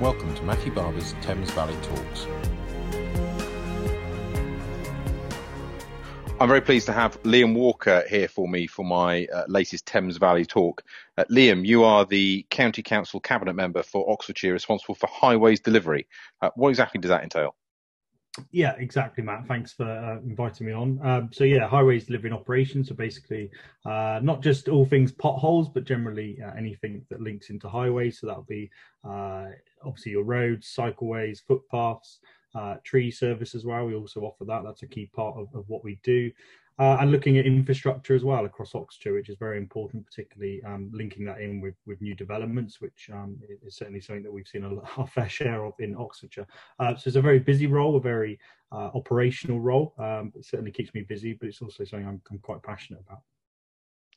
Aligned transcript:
Welcome 0.00 0.34
to 0.34 0.42
Matthew 0.42 0.72
Barber's 0.72 1.14
Thames 1.22 1.52
Valley 1.52 1.76
Talks. 1.80 2.26
I'm 6.40 6.48
very 6.48 6.60
pleased 6.60 6.86
to 6.86 6.92
have 6.92 7.22
Liam 7.22 7.54
Walker 7.54 8.02
here 8.10 8.26
for 8.26 8.48
me 8.48 8.66
for 8.66 8.84
my 8.84 9.26
uh, 9.26 9.44
latest 9.46 9.86
Thames 9.86 10.16
Valley 10.16 10.44
talk. 10.44 10.82
Uh, 11.16 11.22
Liam, 11.30 11.64
you 11.64 11.84
are 11.84 12.04
the 12.04 12.44
County 12.50 12.82
Council 12.82 13.20
Cabinet 13.20 13.54
Member 13.54 13.84
for 13.84 14.10
Oxfordshire, 14.10 14.52
responsible 14.52 14.96
for 14.96 15.06
highways 15.06 15.60
delivery. 15.60 16.08
Uh, 16.42 16.50
what 16.56 16.70
exactly 16.70 17.00
does 17.00 17.10
that 17.10 17.22
entail? 17.22 17.54
Yeah, 18.50 18.74
exactly, 18.78 19.22
Matt. 19.22 19.46
Thanks 19.46 19.72
for 19.72 19.84
uh, 19.84 20.18
inviting 20.26 20.66
me 20.66 20.72
on. 20.72 20.98
Um, 21.06 21.30
so, 21.32 21.44
yeah, 21.44 21.68
highways 21.68 22.06
delivering 22.06 22.32
operations. 22.32 22.88
So, 22.88 22.94
basically, 22.94 23.50
uh, 23.84 24.20
not 24.22 24.42
just 24.42 24.68
all 24.68 24.84
things 24.84 25.12
potholes, 25.12 25.68
but 25.68 25.84
generally 25.84 26.38
uh, 26.44 26.52
anything 26.56 27.04
that 27.10 27.20
links 27.20 27.50
into 27.50 27.68
highways. 27.68 28.18
So, 28.18 28.26
that'll 28.26 28.42
be 28.42 28.70
uh, 29.04 29.46
obviously 29.84 30.12
your 30.12 30.24
roads, 30.24 30.74
cycleways, 30.76 31.42
footpaths, 31.46 32.18
uh, 32.56 32.76
tree 32.82 33.10
service 33.10 33.54
as 33.54 33.64
well. 33.64 33.86
We 33.86 33.94
also 33.94 34.22
offer 34.22 34.44
that. 34.46 34.64
That's 34.64 34.82
a 34.82 34.88
key 34.88 35.06
part 35.14 35.36
of, 35.36 35.48
of 35.54 35.68
what 35.68 35.84
we 35.84 36.00
do 36.02 36.30
uh, 36.78 36.96
and 37.00 37.12
looking 37.12 37.38
at 37.38 37.46
infrastructure 37.46 38.14
as 38.14 38.24
well 38.24 38.44
across 38.44 38.74
Oxfordshire, 38.74 39.14
which 39.14 39.28
is 39.28 39.36
very 39.38 39.58
important, 39.58 40.04
particularly 40.04 40.62
um, 40.64 40.90
linking 40.92 41.24
that 41.24 41.40
in 41.40 41.60
with, 41.60 41.74
with 41.86 42.00
new 42.00 42.14
developments, 42.14 42.80
which 42.80 43.08
um, 43.12 43.36
is 43.64 43.76
certainly 43.76 44.00
something 44.00 44.24
that 44.24 44.32
we've 44.32 44.48
seen 44.48 44.64
a, 44.98 45.06
fair 45.06 45.28
share 45.28 45.64
of 45.64 45.74
in 45.78 45.94
Oxfordshire. 45.96 46.46
Uh, 46.78 46.96
so 46.96 47.08
it's 47.08 47.16
a 47.16 47.22
very 47.22 47.38
busy 47.38 47.66
role, 47.66 47.96
a 47.96 48.00
very 48.00 48.38
uh, 48.72 48.90
operational 48.94 49.60
role. 49.60 49.94
Um, 49.98 50.32
it 50.34 50.44
certainly 50.44 50.72
keeps 50.72 50.92
me 50.94 51.02
busy, 51.02 51.34
but 51.34 51.48
it's 51.48 51.62
also 51.62 51.84
something 51.84 52.08
I'm, 52.08 52.20
I'm 52.30 52.38
quite 52.38 52.62
passionate 52.62 53.02
about. 53.06 53.20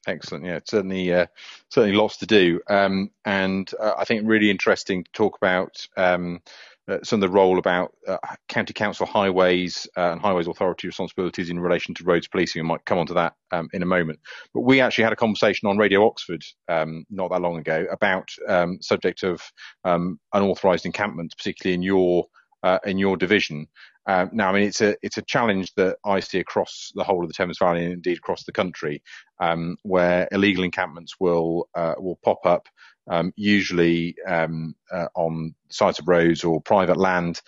Excellent. 0.07 0.45
Yeah, 0.45 0.59
certainly, 0.63 1.13
uh, 1.13 1.27
certainly 1.69 1.95
lots 1.95 2.17
to 2.17 2.25
do, 2.25 2.61
um, 2.69 3.11
and 3.25 3.69
uh, 3.79 3.93
I 3.97 4.05
think 4.05 4.21
really 4.25 4.49
interesting 4.49 5.03
to 5.03 5.11
talk 5.11 5.35
about 5.35 5.85
um, 5.97 6.41
uh, 6.87 6.99
some 7.03 7.17
of 7.17 7.29
the 7.29 7.35
role 7.35 7.59
about 7.59 7.93
uh, 8.07 8.17
county 8.47 8.73
council 8.73 9.05
highways 9.05 9.87
uh, 9.97 10.11
and 10.11 10.21
highways 10.21 10.47
authority 10.47 10.87
responsibilities 10.87 11.49
in 11.49 11.59
relation 11.59 11.93
to 11.93 12.03
roads 12.03 12.27
policing. 12.27 12.61
We 12.61 12.67
might 12.67 12.85
come 12.85 12.97
on 12.97 13.07
to 13.07 13.13
that 13.15 13.33
um, 13.51 13.69
in 13.73 13.83
a 13.83 13.87
moment. 13.87 14.19
But 14.53 14.61
we 14.61 14.81
actually 14.81 15.03
had 15.03 15.13
a 15.13 15.17
conversation 15.17 15.67
on 15.67 15.77
Radio 15.77 16.05
Oxford 16.05 16.43
um, 16.67 17.05
not 17.09 17.31
that 17.31 17.41
long 17.41 17.57
ago 17.57 17.85
about 17.91 18.29
um, 18.47 18.81
subject 18.81 19.23
of 19.23 19.41
um, 19.83 20.19
unauthorised 20.33 20.85
encampments, 20.85 21.35
particularly 21.35 21.75
in 21.75 21.81
your 21.81 22.25
uh, 22.63 22.79
in 22.85 22.97
your 22.97 23.17
division. 23.17 23.67
Uh, 24.07 24.25
now, 24.31 24.49
I 24.49 24.53
mean, 24.53 24.63
it's 24.63 24.81
a 24.81 24.95
it's 25.01 25.17
a 25.17 25.21
challenge 25.23 25.73
that 25.75 25.97
I 26.05 26.21
see 26.21 26.39
across 26.39 26.91
the 26.95 27.03
whole 27.03 27.23
of 27.23 27.27
the 27.27 27.33
Thames 27.33 27.57
Valley 27.59 27.83
and 27.83 27.93
indeed 27.93 28.17
across 28.17 28.43
the 28.45 28.53
country, 28.53 29.03
um, 29.39 29.77
where 29.83 30.27
illegal 30.31 30.63
encampments 30.63 31.15
will 31.19 31.67
uh, 31.75 31.95
will 31.97 32.17
pop 32.23 32.45
up 32.45 32.67
um, 33.09 33.33
usually 33.35 34.15
um, 34.27 34.75
uh, 34.91 35.07
on 35.15 35.55
sides 35.69 35.99
of 35.99 36.07
roads 36.07 36.43
or 36.43 36.61
private 36.61 36.97
land. 36.97 37.41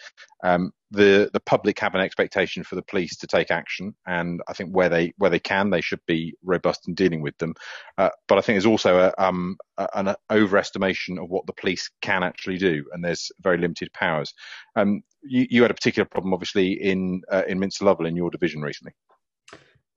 Um, 0.44 0.72
the 0.92 1.30
the 1.34 1.40
public 1.40 1.80
have 1.80 1.94
an 1.94 2.02
expectation 2.02 2.64
for 2.64 2.76
the 2.76 2.82
police 2.82 3.16
to 3.18 3.28
take 3.28 3.52
action, 3.52 3.94
and 4.08 4.42
I 4.48 4.54
think 4.54 4.72
where 4.72 4.90
they 4.90 5.14
where 5.18 5.30
they 5.30 5.40
can, 5.40 5.70
they 5.70 5.82
should 5.82 6.04
be 6.08 6.34
robust 6.44 6.88
in 6.88 6.96
dealing 6.96 7.22
with 7.22 7.38
them. 7.38 7.54
Uh, 7.98 8.10
but 8.28 8.38
I 8.38 8.42
think 8.42 8.56
there's 8.56 8.66
also 8.66 8.98
a, 8.98 9.24
um, 9.24 9.58
an 9.94 10.16
overestimation 10.32 11.22
of 11.22 11.30
what 11.30 11.46
the 11.46 11.54
police 11.54 11.90
can 12.02 12.24
actually 12.24 12.58
do, 12.58 12.84
and 12.92 13.04
there's 13.04 13.32
very 13.42 13.58
limited 13.58 13.94
powers. 13.94 14.34
Um, 14.76 15.04
you, 15.22 15.46
you, 15.50 15.62
had 15.62 15.72
a 15.72 15.76
particular 15.76 16.06
problem, 16.06 16.34
obviously, 16.34 16.72
in 16.72 17.22
uh, 17.32 17.44
in 17.48 17.60
Minster 17.60 17.86
Lovell 17.86 18.08
in 18.08 18.16
your 18.16 18.32
division 18.32 18.62
recently. 18.62 18.94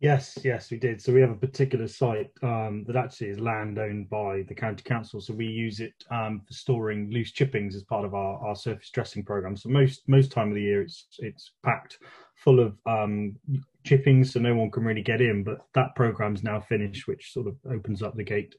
Yes, 0.03 0.37
yes, 0.43 0.69
we 0.69 0.79
did. 0.79 1.01
So 1.01 1.13
we 1.13 1.21
have 1.21 1.31
a 1.31 1.37
particular 1.37 1.87
site 1.87 2.33
um, 2.43 2.83
that 2.89 2.97
actually 2.97 3.29
is 3.29 3.39
land 3.39 3.79
owned 3.79 4.11
by 4.11 4.43
the 4.49 4.55
county 4.55 4.83
council. 4.83 5.21
So 5.21 5.33
we 5.33 5.47
use 5.47 5.79
it 5.79 5.95
um, 6.11 6.41
for 6.45 6.53
storing 6.53 7.09
loose 7.13 7.31
chippings 7.31 7.77
as 7.77 7.85
part 7.85 8.05
of 8.05 8.13
our, 8.13 8.45
our 8.45 8.57
surface 8.57 8.91
dressing 8.91 9.25
program. 9.25 9.57
So 9.57 9.69
most 9.69 10.03
most 10.09 10.33
time 10.33 10.49
of 10.49 10.57
the 10.57 10.63
year, 10.63 10.83
it's 10.83 11.07
it's 11.21 11.53
packed 11.63 11.99
full 12.35 12.59
of 12.59 12.77
um, 12.85 13.37
chippings, 13.85 14.33
so 14.33 14.41
no 14.41 14.57
one 14.57 14.73
can 14.73 14.85
really 14.85 15.03
get 15.03 15.21
in. 15.21 15.45
But 15.45 15.59
that 15.75 15.95
program's 15.95 16.43
now 16.43 16.59
finished, 16.59 17.07
which 17.07 17.33
sort 17.33 17.47
of 17.47 17.57
opens 17.71 18.03
up 18.03 18.17
the 18.17 18.25
gate 18.25 18.57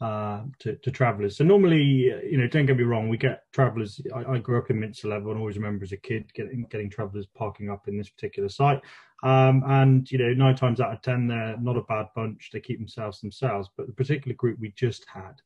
uh, 0.00 0.42
to, 0.60 0.76
to 0.76 0.90
travellers. 0.92 1.36
So 1.36 1.44
normally, 1.44 1.82
you 1.82 2.38
know, 2.38 2.46
don't 2.46 2.66
get 2.66 2.76
me 2.76 2.84
wrong, 2.84 3.08
we 3.08 3.16
get 3.16 3.42
travellers. 3.52 4.00
I, 4.14 4.34
I, 4.34 4.38
grew 4.38 4.58
up 4.58 4.70
in 4.70 4.78
Minster 4.78 5.08
Lovell 5.08 5.32
and 5.32 5.40
always 5.40 5.56
remember 5.56 5.84
as 5.84 5.92
a 5.92 5.96
kid 5.96 6.32
getting 6.34 6.66
getting 6.70 6.90
travellers 6.90 7.26
parking 7.34 7.70
up 7.70 7.88
in 7.88 7.98
this 7.98 8.10
particular 8.10 8.48
site. 8.48 8.80
Um, 9.24 9.64
and 9.66 10.10
you 10.12 10.18
know, 10.18 10.32
nine 10.34 10.54
times 10.54 10.80
out 10.80 10.92
of 10.92 11.02
ten, 11.02 11.26
they're 11.26 11.56
not 11.58 11.76
a 11.76 11.82
bad 11.82 12.06
bunch. 12.14 12.50
They 12.52 12.60
keep 12.60 12.78
themselves 12.78 13.20
themselves. 13.20 13.68
But 13.76 13.86
the 13.86 13.92
particular 13.92 14.34
group 14.36 14.58
we 14.60 14.72
just 14.76 15.04
had. 15.12 15.40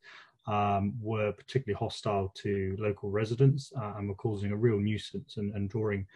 Um, 0.47 0.95
were 1.03 1.31
particularly 1.33 1.77
hostile 1.79 2.33
to 2.37 2.75
local 2.79 3.11
residents 3.11 3.71
uh, 3.79 3.93
and 3.99 4.09
were 4.09 4.15
causing 4.15 4.51
a 4.51 4.57
real 4.57 4.79
nuisance 4.79 5.37
and, 5.37 5.55
and 5.55 5.69
drawing 5.69 6.07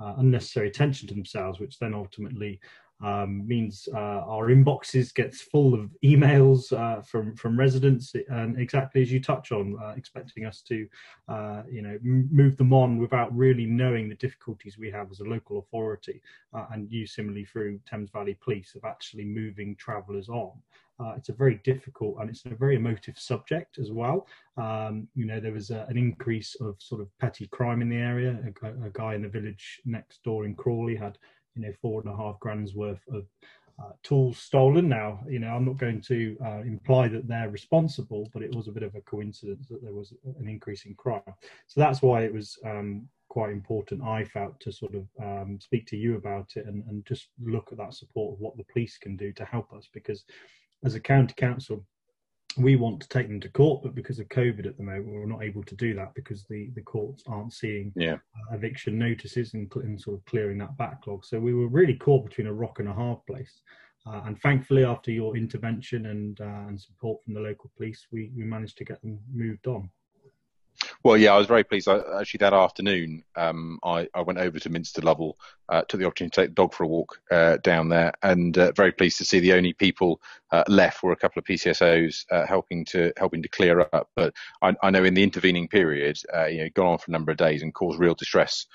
uh, 0.00 0.14
unnecessary 0.16 0.68
attention 0.68 1.08
to 1.08 1.14
themselves, 1.14 1.60
which 1.60 1.78
then 1.78 1.92
ultimately 1.92 2.58
um, 3.02 3.46
means 3.46 3.88
uh, 3.94 3.98
our 3.98 4.48
inboxes 4.48 5.12
gets 5.12 5.40
full 5.40 5.74
of 5.74 5.90
emails 6.04 6.72
uh, 6.72 7.02
from 7.02 7.34
from 7.36 7.58
residents, 7.58 8.14
and 8.28 8.58
exactly 8.58 9.02
as 9.02 9.10
you 9.10 9.20
touch 9.20 9.52
on, 9.52 9.76
uh, 9.82 9.94
expecting 9.96 10.44
us 10.44 10.62
to, 10.62 10.86
uh, 11.28 11.62
you 11.70 11.82
know, 11.82 11.98
move 12.02 12.56
them 12.56 12.72
on 12.72 12.98
without 12.98 13.34
really 13.36 13.66
knowing 13.66 14.08
the 14.08 14.14
difficulties 14.14 14.78
we 14.78 14.90
have 14.90 15.10
as 15.10 15.20
a 15.20 15.24
local 15.24 15.58
authority, 15.58 16.22
uh, 16.54 16.66
and 16.72 16.90
you 16.90 17.06
similarly 17.06 17.44
through 17.44 17.80
Thames 17.88 18.10
Valley 18.10 18.36
Police 18.40 18.74
of 18.74 18.84
actually 18.84 19.24
moving 19.24 19.74
travellers 19.76 20.28
on. 20.28 20.52
Uh, 21.00 21.14
it's 21.16 21.30
a 21.30 21.32
very 21.32 21.60
difficult 21.64 22.16
and 22.20 22.30
it's 22.30 22.44
a 22.44 22.54
very 22.54 22.76
emotive 22.76 23.18
subject 23.18 23.78
as 23.78 23.90
well. 23.90 24.26
Um, 24.56 25.08
you 25.14 25.24
know, 25.24 25.40
there 25.40 25.52
was 25.52 25.70
a, 25.70 25.86
an 25.88 25.96
increase 25.96 26.54
of 26.60 26.76
sort 26.78 27.00
of 27.00 27.08
petty 27.18 27.46
crime 27.48 27.82
in 27.82 27.88
the 27.88 27.96
area. 27.96 28.38
A, 28.62 28.86
a, 28.86 28.90
guy 28.90 29.14
in 29.14 29.22
the 29.22 29.28
village 29.28 29.80
next 29.84 30.22
door 30.22 30.44
in 30.44 30.54
Crawley 30.54 30.94
had, 30.94 31.18
you 31.54 31.62
know, 31.62 31.72
four 31.80 32.00
and 32.00 32.12
a 32.12 32.16
half 32.16 32.38
grand's 32.40 32.74
worth 32.74 33.00
of 33.12 33.26
uh, 33.82 33.92
tools 34.02 34.38
stolen. 34.38 34.88
Now, 34.88 35.20
you 35.28 35.38
know, 35.38 35.48
I'm 35.48 35.64
not 35.64 35.78
going 35.78 36.00
to 36.02 36.36
uh, 36.44 36.60
imply 36.60 37.08
that 37.08 37.26
they're 37.26 37.48
responsible, 37.48 38.28
but 38.32 38.42
it 38.42 38.54
was 38.54 38.68
a 38.68 38.72
bit 38.72 38.82
of 38.82 38.94
a 38.94 39.00
coincidence 39.00 39.66
that 39.68 39.82
there 39.82 39.94
was 39.94 40.12
an 40.38 40.48
increase 40.48 40.84
in 40.84 40.94
crime. 40.94 41.22
So 41.66 41.80
that's 41.80 42.02
why 42.02 42.22
it 42.22 42.32
was 42.32 42.58
um, 42.64 43.08
quite 43.28 43.50
important, 43.50 44.02
I 44.02 44.24
felt, 44.24 44.60
to 44.60 44.72
sort 44.72 44.94
of 44.94 45.06
um, 45.22 45.58
speak 45.60 45.86
to 45.86 45.96
you 45.96 46.16
about 46.16 46.50
it 46.56 46.66
and, 46.66 46.84
and 46.86 47.04
just 47.06 47.28
look 47.42 47.70
at 47.72 47.78
that 47.78 47.94
support 47.94 48.34
of 48.34 48.40
what 48.40 48.56
the 48.56 48.64
police 48.64 48.98
can 48.98 49.16
do 49.16 49.32
to 49.32 49.44
help 49.44 49.72
us 49.72 49.88
because 49.92 50.24
as 50.84 50.94
a 50.94 51.00
county 51.00 51.34
council, 51.36 51.84
we 52.56 52.76
want 52.76 53.00
to 53.00 53.08
take 53.08 53.28
them 53.28 53.40
to 53.40 53.48
court, 53.48 53.82
but 53.82 53.94
because 53.94 54.18
of 54.18 54.28
COVID 54.28 54.66
at 54.66 54.76
the 54.76 54.82
moment, 54.82 55.08
we're 55.08 55.26
not 55.26 55.42
able 55.42 55.62
to 55.64 55.74
do 55.76 55.94
that 55.94 56.14
because 56.14 56.44
the, 56.44 56.70
the 56.74 56.82
courts 56.82 57.22
aren't 57.26 57.52
seeing 57.52 57.92
yeah. 57.96 58.14
uh, 58.14 58.54
eviction 58.54 58.98
notices 58.98 59.54
and, 59.54 59.70
and, 59.76 60.00
sort 60.00 60.18
of 60.18 60.24
clearing 60.26 60.58
that 60.58 60.76
backlog. 60.76 61.24
So 61.24 61.38
we 61.38 61.54
were 61.54 61.68
really 61.68 61.94
caught 61.94 62.24
between 62.24 62.46
a 62.46 62.52
rock 62.52 62.78
and 62.78 62.88
a 62.88 62.92
hard 62.92 63.18
place. 63.26 63.60
Uh, 64.06 64.22
and 64.26 64.40
thankfully, 64.40 64.84
after 64.84 65.10
your 65.10 65.36
intervention 65.36 66.06
and 66.06 66.40
uh, 66.40 66.66
and 66.68 66.80
support 66.80 67.22
from 67.22 67.34
the 67.34 67.40
local 67.40 67.70
police, 67.76 68.06
we, 68.10 68.32
we 68.36 68.42
managed 68.42 68.76
to 68.78 68.84
get 68.84 69.00
them 69.02 69.18
moved 69.32 69.68
on. 69.68 69.88
Well, 71.04 71.16
yeah, 71.16 71.34
I 71.34 71.38
was 71.38 71.48
very 71.48 71.64
pleased. 71.64 71.88
I, 71.88 72.00
actually, 72.20 72.38
that 72.38 72.52
afternoon, 72.52 73.24
um, 73.34 73.80
I, 73.82 74.06
I, 74.14 74.22
went 74.22 74.38
over 74.38 74.60
to 74.60 74.70
Minster 74.70 75.00
Lovell, 75.02 75.36
uh, 75.68 75.82
took 75.82 75.98
the 75.98 76.06
opportunity 76.06 76.30
to 76.30 76.40
take 76.42 76.50
the 76.50 76.54
dog 76.54 76.72
for 76.72 76.84
a 76.84 76.86
walk 76.86 77.20
uh, 77.32 77.56
down 77.64 77.88
there, 77.88 78.12
and 78.22 78.56
uh, 78.56 78.70
very 78.76 78.92
pleased 78.92 79.18
to 79.18 79.24
see 79.24 79.40
the 79.40 79.54
only 79.54 79.72
people 79.72 80.20
uh, 80.52 80.62
left 80.68 81.02
were 81.02 81.10
a 81.10 81.16
couple 81.16 81.40
of 81.40 81.44
PCSOs 81.44 82.24
uh, 82.30 82.46
helping 82.46 82.84
to 82.86 83.12
helping 83.16 83.42
to 83.42 83.48
clear 83.48 83.80
up. 83.80 84.10
But 84.14 84.32
I, 84.62 84.74
I 84.80 84.90
know 84.90 85.02
in 85.02 85.14
the 85.14 85.24
intervening 85.24 85.66
period, 85.66 86.18
uh, 86.32 86.46
you 86.46 86.58
know, 86.62 86.70
gone 86.72 86.86
on 86.86 86.98
for 86.98 87.10
a 87.10 87.12
number 87.12 87.32
of 87.32 87.38
days 87.38 87.62
and 87.62 87.74
caused 87.74 87.98
real 87.98 88.14
distress 88.14 88.66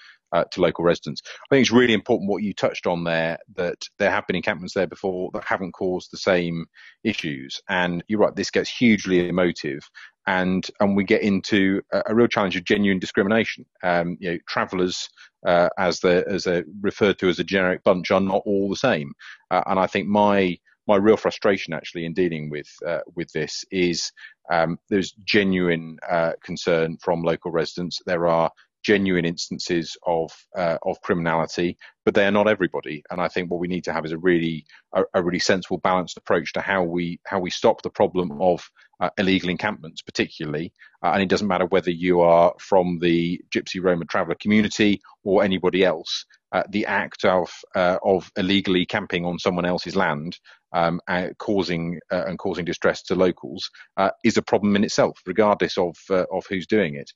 to 0.52 0.60
local 0.60 0.84
residents. 0.84 1.22
I 1.26 1.48
think 1.50 1.62
it's 1.62 1.72
really 1.72 1.94
important 1.94 2.30
what 2.30 2.44
you 2.44 2.54
touched 2.54 2.86
on 2.86 3.06
there 3.06 3.38
that 3.56 3.82
there 3.98 4.12
have 4.12 4.28
been 4.28 4.36
encampments 4.36 4.74
there 4.74 4.86
before 4.86 5.32
that 5.34 5.46
haven't 5.46 5.72
caused 5.72 6.12
the 6.12 6.18
same 6.18 6.66
issues. 7.06 7.62
And 7.70 8.04
you're 8.10 8.20
right, 8.20 8.36
this 8.36 8.52
gets 8.52 8.70
hugely 8.70 9.30
emotive. 9.30 9.90
And, 10.28 10.70
and 10.80 10.96
we 10.96 11.04
get 11.04 11.22
into 11.22 11.82
a, 11.92 12.04
a 12.08 12.16
real 12.16 12.28
challenge 12.28 12.56
of 12.56 12.66
genuine 12.66 13.00
discrimination. 13.00 13.66
Um, 13.84 14.18
you 14.20 14.32
know, 14.32 14.38
travellers, 14.48 15.10
uh, 15.46 15.70
as 15.80 16.02
they 16.02 16.24
as 16.26 16.44
they're 16.44 16.66
referred 16.82 17.18
to 17.20 17.30
as 17.30 17.40
a 17.40 17.44
generic 17.44 17.84
bunch, 17.84 18.12
are 18.12 18.20
not 18.20 18.44
all 18.46 18.70
the 18.70 18.76
same. 18.76 19.14
Uh, 19.50 19.64
and 19.68 19.80
I 19.80 19.88
think 19.88 20.08
my 20.08 20.58
my 20.88 20.96
real 20.96 21.18
frustration 21.18 21.74
actually 21.74 22.06
in 22.06 22.14
dealing 22.14 22.50
with 22.50 22.68
uh, 22.86 23.00
with 23.16 23.32
this 23.32 23.66
is 23.72 24.12
um, 24.52 24.80
there's 24.90 25.14
genuine 25.26 25.98
uh, 26.10 26.34
concern 26.44 26.98
from 26.98 27.22
local 27.22 27.52
residents. 27.52 28.02
There 28.06 28.28
are 28.28 28.52
genuine 28.84 29.26
instances 29.26 29.98
of 30.06 30.32
uh, 30.56 30.78
of 30.84 31.02
criminality, 31.02 31.78
but 32.06 32.14
they 32.14 32.26
are 32.26 32.32
not 32.32 32.48
everybody. 32.48 33.04
And 33.12 33.20
I 33.20 33.28
think 33.28 33.52
what 33.52 33.60
we 33.60 33.68
need 33.68 33.84
to 33.84 33.94
have 33.94 34.06
is 34.06 34.14
a 34.14 34.18
really 34.18 34.66
a, 34.94 35.04
a 35.14 35.24
really 35.24 35.40
sensible, 35.40 35.80
balanced 35.80 36.18
approach 36.18 36.54
to 36.54 36.62
how 36.62 36.84
we 36.84 37.20
how 37.26 37.40
we 37.40 37.50
stop 37.50 37.82
the 37.82 37.90
problem 37.90 38.42
of 38.42 38.70
uh, 39.00 39.10
illegal 39.18 39.50
encampments, 39.50 40.02
particularly. 40.02 40.74
Uh, 41.04 41.12
and 41.14 41.22
it 41.22 41.30
doesn't 41.30 41.48
matter 41.48 41.66
whether 41.66 41.92
you 41.92 42.22
are 42.22 42.54
from 42.60 43.00
the 43.00 43.40
Gypsy 43.54 43.82
Roma 43.82 44.06
traveller 44.06 44.38
community 44.40 45.02
or 45.24 45.44
anybody 45.44 45.84
else. 45.84 46.26
Uh, 46.52 46.64
the 46.70 46.86
act 46.86 47.26
of 47.26 47.52
uh, 47.76 47.98
of 48.04 48.32
illegally 48.38 48.86
camping 48.86 49.26
on 49.26 49.38
someone 49.38 49.66
else's 49.66 49.98
land 49.98 50.40
um, 50.74 51.02
uh, 51.08 51.28
causing 51.40 52.00
uh, 52.12 52.24
and 52.26 52.40
causing 52.40 52.64
distress 52.64 53.04
to 53.04 53.16
locals 53.16 53.70
is 54.24 54.38
a 54.38 54.42
problem 54.42 54.76
in 54.76 54.84
itself, 54.84 55.20
regardless 55.26 55.78
of 55.78 55.96
of 56.10 56.46
who's 56.50 56.66
doing 56.66 56.96
it. 56.96 57.12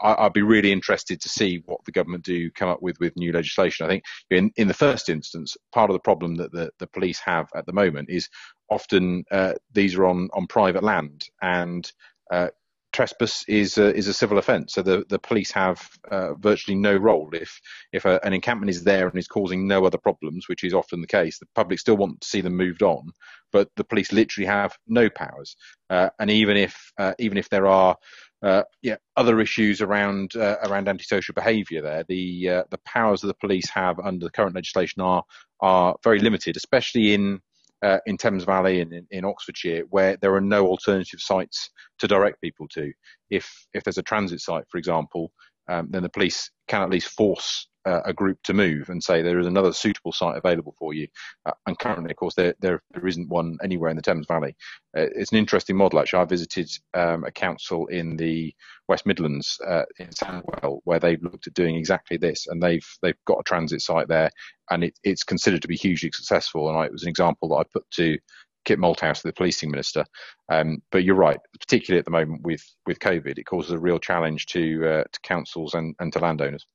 I, 0.00 0.22
would 0.22 0.32
be 0.32 0.42
really 0.42 0.72
interested 0.72 1.20
to 1.20 1.28
see 1.28 1.62
what 1.66 1.84
the 1.84 1.92
government 1.92 2.24
do 2.24 2.50
come 2.50 2.68
up 2.68 2.80
with 2.80 2.98
with 3.00 3.16
new 3.16 3.32
legislation. 3.32 3.84
I 3.84 3.88
think 3.88 4.04
in, 4.30 4.52
in 4.56 4.68
the 4.68 4.74
first 4.74 5.08
instance, 5.08 5.56
part 5.72 5.90
of 5.90 5.94
the 5.94 6.00
problem 6.00 6.36
that 6.36 6.52
the, 6.52 6.70
the 6.78 6.86
police 6.86 7.20
have 7.20 7.48
at 7.54 7.66
the 7.66 7.72
moment 7.72 8.08
is 8.10 8.28
often 8.70 9.24
uh, 9.30 9.54
these 9.72 9.94
are 9.96 10.06
on, 10.06 10.28
on 10.32 10.46
private 10.46 10.82
land 10.82 11.28
and 11.40 11.90
uh, 12.30 12.48
trespass 12.92 13.44
is 13.48 13.78
a, 13.78 13.94
is 13.94 14.08
a 14.08 14.14
civil 14.14 14.38
offence. 14.38 14.74
So 14.74 14.82
the, 14.82 15.04
the 15.08 15.18
police 15.18 15.50
have 15.52 15.86
uh, 16.10 16.34
virtually 16.34 16.76
no 16.76 16.96
role 16.96 17.30
if 17.32 17.60
if 17.92 18.04
a, 18.04 18.20
an 18.24 18.32
encampment 18.32 18.70
is 18.70 18.84
there 18.84 19.08
and 19.08 19.18
is 19.18 19.28
causing 19.28 19.66
no 19.66 19.84
other 19.84 19.98
problems, 19.98 20.48
which 20.48 20.64
is 20.64 20.74
often 20.74 21.00
the 21.00 21.06
case. 21.06 21.38
The 21.38 21.46
public 21.54 21.78
still 21.78 21.96
want 21.96 22.20
to 22.20 22.28
see 22.28 22.40
them 22.40 22.56
moved 22.56 22.82
on, 22.82 23.10
but 23.52 23.68
the 23.76 23.84
police 23.84 24.12
literally 24.12 24.46
have 24.46 24.76
no 24.86 25.10
powers. 25.10 25.56
Uh, 25.90 26.10
and 26.18 26.30
even 26.30 26.56
if 26.56 26.92
uh, 26.98 27.14
even 27.18 27.38
if 27.38 27.48
there 27.50 27.66
are 27.66 27.96
uh, 28.42 28.62
yeah, 28.82 28.96
other 29.16 29.40
issues 29.40 29.80
around 29.80 30.36
uh, 30.36 30.56
around 30.64 30.88
antisocial 30.88 31.34
behaviour. 31.34 31.82
There, 31.82 32.04
the 32.08 32.48
uh, 32.48 32.62
the 32.70 32.78
powers 32.78 33.20
that 33.20 33.26
the 33.26 33.34
police 33.34 33.68
have 33.70 33.98
under 33.98 34.26
the 34.26 34.30
current 34.30 34.54
legislation 34.54 35.02
are 35.02 35.24
are 35.60 35.96
very 36.04 36.20
limited, 36.20 36.56
especially 36.56 37.14
in 37.14 37.40
uh, 37.82 37.98
in 38.06 38.16
Thames 38.16 38.44
Valley 38.44 38.80
and 38.80 38.92
in, 38.92 39.06
in, 39.10 39.24
Oxfordshire, 39.24 39.82
where 39.90 40.16
there 40.16 40.34
are 40.34 40.40
no 40.40 40.66
alternative 40.66 41.20
sites 41.20 41.70
to 41.98 42.08
direct 42.08 42.40
people 42.40 42.66
to. 42.68 42.92
If 43.30 43.66
if 43.74 43.84
there's 43.84 43.98
a 43.98 44.02
transit 44.02 44.40
site, 44.40 44.64
for 44.70 44.78
example, 44.78 45.32
um, 45.68 45.88
then 45.90 46.02
the 46.02 46.08
police 46.08 46.50
can 46.66 46.82
at 46.82 46.90
least 46.90 47.08
force 47.08 47.68
uh, 47.88 48.02
a 48.04 48.12
group 48.12 48.38
to 48.44 48.52
move 48.52 48.90
and 48.90 49.02
say 49.02 49.22
there 49.22 49.38
is 49.38 49.46
another 49.46 49.72
suitable 49.72 50.12
site 50.12 50.36
available 50.36 50.74
for 50.78 50.92
you. 50.92 51.06
Uh, 51.46 51.52
and 51.66 51.78
currently, 51.78 52.10
of 52.10 52.16
course, 52.16 52.34
there, 52.34 52.54
there, 52.60 52.82
there 52.92 53.06
isn't 53.06 53.28
one 53.28 53.56
anywhere 53.62 53.90
in 53.90 53.96
the 53.96 54.02
Thames 54.02 54.26
Valley. 54.26 54.54
Uh, 54.96 55.06
it's 55.14 55.32
an 55.32 55.38
interesting 55.38 55.76
model, 55.76 55.98
actually. 55.98 56.20
I 56.20 56.24
visited 56.26 56.70
um, 56.94 57.24
a 57.24 57.30
council 57.30 57.86
in 57.86 58.16
the 58.16 58.52
West 58.88 59.06
Midlands 59.06 59.58
uh, 59.66 59.84
in 59.98 60.08
Sandwell 60.08 60.80
where 60.84 60.98
they've 60.98 61.22
looked 61.22 61.46
at 61.46 61.54
doing 61.54 61.76
exactly 61.76 62.16
this, 62.16 62.46
and 62.46 62.62
they've 62.62 62.86
they've 63.02 63.24
got 63.26 63.40
a 63.40 63.44
transit 63.44 63.80
site 63.80 64.08
there, 64.08 64.30
and 64.70 64.84
it, 64.84 64.98
it's 65.02 65.24
considered 65.24 65.62
to 65.62 65.68
be 65.68 65.76
hugely 65.76 66.10
successful. 66.12 66.68
And 66.68 66.78
I, 66.78 66.86
it 66.86 66.92
was 66.92 67.04
an 67.04 67.10
example 67.10 67.48
that 67.50 67.56
I 67.56 67.64
put 67.72 67.90
to 67.92 68.18
Kit 68.64 68.78
Malthouse, 68.78 69.22
the 69.22 69.32
policing 69.32 69.70
minister. 69.70 70.04
Um, 70.48 70.78
but 70.90 71.04
you're 71.04 71.14
right, 71.14 71.38
particularly 71.58 71.98
at 71.98 72.04
the 72.04 72.10
moment 72.10 72.42
with, 72.42 72.62
with 72.86 72.98
COVID, 72.98 73.38
it 73.38 73.44
causes 73.44 73.72
a 73.72 73.78
real 73.78 73.98
challenge 73.98 74.46
to 74.46 74.86
uh, 74.86 75.04
to 75.10 75.20
councils 75.22 75.74
and, 75.74 75.94
and 76.00 76.12
to 76.12 76.18
landowners. 76.18 76.66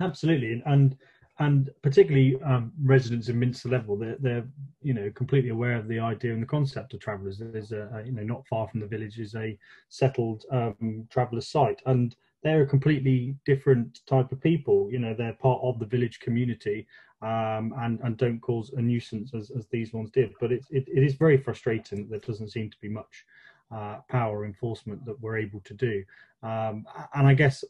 Absolutely, 0.00 0.62
and 0.66 0.96
and 1.40 1.70
particularly 1.82 2.40
um, 2.42 2.72
residents 2.82 3.28
in 3.28 3.38
Minster 3.38 3.68
Lovell, 3.68 3.96
they're, 3.96 4.16
they're 4.18 4.46
you 4.82 4.94
know 4.94 5.10
completely 5.14 5.50
aware 5.50 5.76
of 5.76 5.88
the 5.88 5.98
idea 5.98 6.32
and 6.32 6.42
the 6.42 6.46
concept 6.46 6.94
of 6.94 7.00
travellers. 7.00 7.38
There's 7.38 7.72
a, 7.72 7.88
a, 7.94 8.06
you 8.06 8.12
know 8.12 8.22
not 8.22 8.46
far 8.46 8.68
from 8.68 8.80
the 8.80 8.86
village 8.86 9.18
is 9.18 9.34
a 9.34 9.58
settled 9.88 10.44
um, 10.50 11.06
traveller 11.10 11.40
site, 11.40 11.80
and 11.86 12.14
they're 12.42 12.62
a 12.62 12.66
completely 12.66 13.36
different 13.44 14.00
type 14.06 14.32
of 14.32 14.40
people. 14.40 14.88
You 14.90 14.98
know, 15.00 15.14
they're 15.14 15.32
part 15.34 15.60
of 15.62 15.78
the 15.78 15.86
village 15.86 16.20
community 16.20 16.86
um, 17.22 17.74
and 17.78 17.98
and 18.02 18.16
don't 18.16 18.40
cause 18.40 18.70
a 18.76 18.80
nuisance 18.80 19.34
as, 19.34 19.50
as 19.50 19.66
these 19.66 19.92
ones 19.92 20.10
did. 20.10 20.32
But 20.40 20.52
it, 20.52 20.64
it, 20.70 20.84
it 20.88 21.02
is 21.02 21.14
very 21.14 21.36
frustrating 21.36 22.08
that 22.08 22.10
there 22.10 22.32
doesn't 22.32 22.50
seem 22.50 22.70
to 22.70 22.80
be 22.80 22.88
much 22.88 23.24
uh, 23.74 23.96
power 24.08 24.44
enforcement 24.44 25.04
that 25.06 25.20
we're 25.20 25.38
able 25.38 25.60
to 25.60 25.74
do. 25.74 26.04
Um, 26.42 26.86
and 27.14 27.26
I 27.26 27.34
guess 27.34 27.64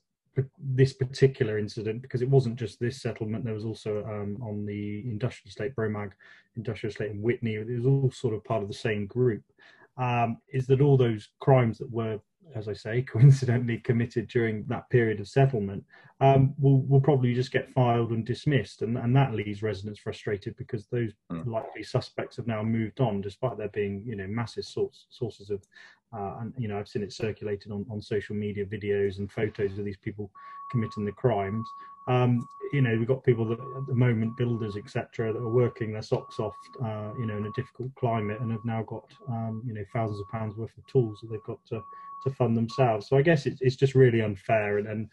this 0.59 0.93
particular 0.93 1.59
incident 1.59 2.01
because 2.01 2.23
it 2.23 2.31
wasn't 2.31 2.57
just 2.57 2.79
this 2.79 3.03
settlement 3.03 3.45
there 3.45 3.55
was 3.55 3.65
also 3.65 4.05
um, 4.05 4.39
on 4.41 4.65
the 4.65 5.01
industrial 5.01 5.49
estate 5.49 5.75
bromag 5.75 6.13
industrial 6.57 6.91
estate 6.91 7.11
in 7.11 7.23
Witney, 7.23 7.55
it 7.55 7.69
was 7.69 7.87
all 7.87 8.11
sort 8.13 8.35
of 8.35 8.45
part 8.45 8.63
of 8.63 8.69
the 8.69 8.75
same 8.75 9.07
group 9.07 9.43
um, 9.97 10.39
is 10.53 10.67
that 10.67 10.81
all 10.81 10.97
those 10.97 11.29
crimes 11.41 11.79
that 11.79 11.91
were 11.91 12.21
as 12.55 12.69
I 12.69 12.73
say, 12.73 13.03
coincidentally 13.09 13.79
committed 13.79 14.29
during 14.29 14.65
that 14.69 14.89
period 14.91 15.21
of 15.21 15.29
settlement, 15.29 15.85
um, 16.21 16.55
will 16.59 16.83
will 16.83 17.01
probably 17.01 17.35
just 17.35 17.53
get 17.53 17.73
filed 17.73 18.11
and 18.11 18.25
dismissed, 18.25 18.83
and 18.83 18.99
and 18.99 19.15
that 19.15 19.35
leaves 19.35 19.63
residents 19.63 20.01
frustrated 20.01 20.57
because 20.57 20.87
those 20.87 21.13
mm. 21.31 21.47
likely 21.47 21.83
suspects 21.83 22.37
have 22.37 22.47
now 22.47 22.63
moved 22.63 23.01
on, 23.01 23.21
despite 23.21 23.57
there 23.57 23.69
being 23.69 24.03
you 24.05 24.17
know 24.17 24.27
massive 24.27 24.65
source, 24.65 25.07
sources 25.11 25.51
of, 25.51 25.63
uh, 26.17 26.39
and 26.41 26.53
you 26.59 26.69
know 26.69 26.79
I've 26.79 26.89
seen 26.89 27.03
it 27.03 27.13
circulated 27.13 27.71
on 27.71 27.87
on 27.91 28.01
social 28.01 28.35
media 28.35 28.65
videos 28.65 29.19
and 29.19 29.31
photos 29.31 29.79
of 29.79 29.85
these 29.85 29.99
people 29.99 30.31
committing 30.71 31.05
the 31.05 31.13
crimes. 31.13 31.67
Um, 32.09 32.49
you 32.73 32.81
know, 32.81 32.97
we've 32.99 33.07
got 33.07 33.23
people 33.23 33.45
that 33.47 33.61
at 33.61 33.87
the 33.87 33.95
moment, 33.95 34.37
builders, 34.37 34.77
etc., 34.77 35.33
that 35.33 35.39
are 35.39 35.49
working 35.49 35.93
their 35.93 36.03
socks 36.03 36.39
off, 36.39 36.55
uh, 36.83 37.13
you 37.19 37.27
know, 37.27 37.37
in 37.37 37.47
a 37.47 37.53
difficult 37.53 37.95
climate, 37.97 38.41
and 38.41 38.51
have 38.51 38.65
now 38.65 38.83
got, 38.83 39.05
um, 39.29 39.63
you 39.65 39.75
know, 39.75 39.85
thousands 39.93 40.21
of 40.21 40.29
pounds 40.29 40.57
worth 40.57 40.77
of 40.77 40.87
tools 40.87 41.19
that 41.21 41.31
they've 41.31 41.43
got 41.45 41.65
to 41.67 41.83
to 42.25 42.31
fund 42.31 42.57
themselves. 42.57 43.09
So 43.09 43.17
I 43.17 43.23
guess 43.23 43.47
it's 43.47 43.61
it's 43.61 43.77
just 43.77 43.95
really 43.95 44.21
unfair, 44.21 44.79
and, 44.79 44.87
and 44.89 45.09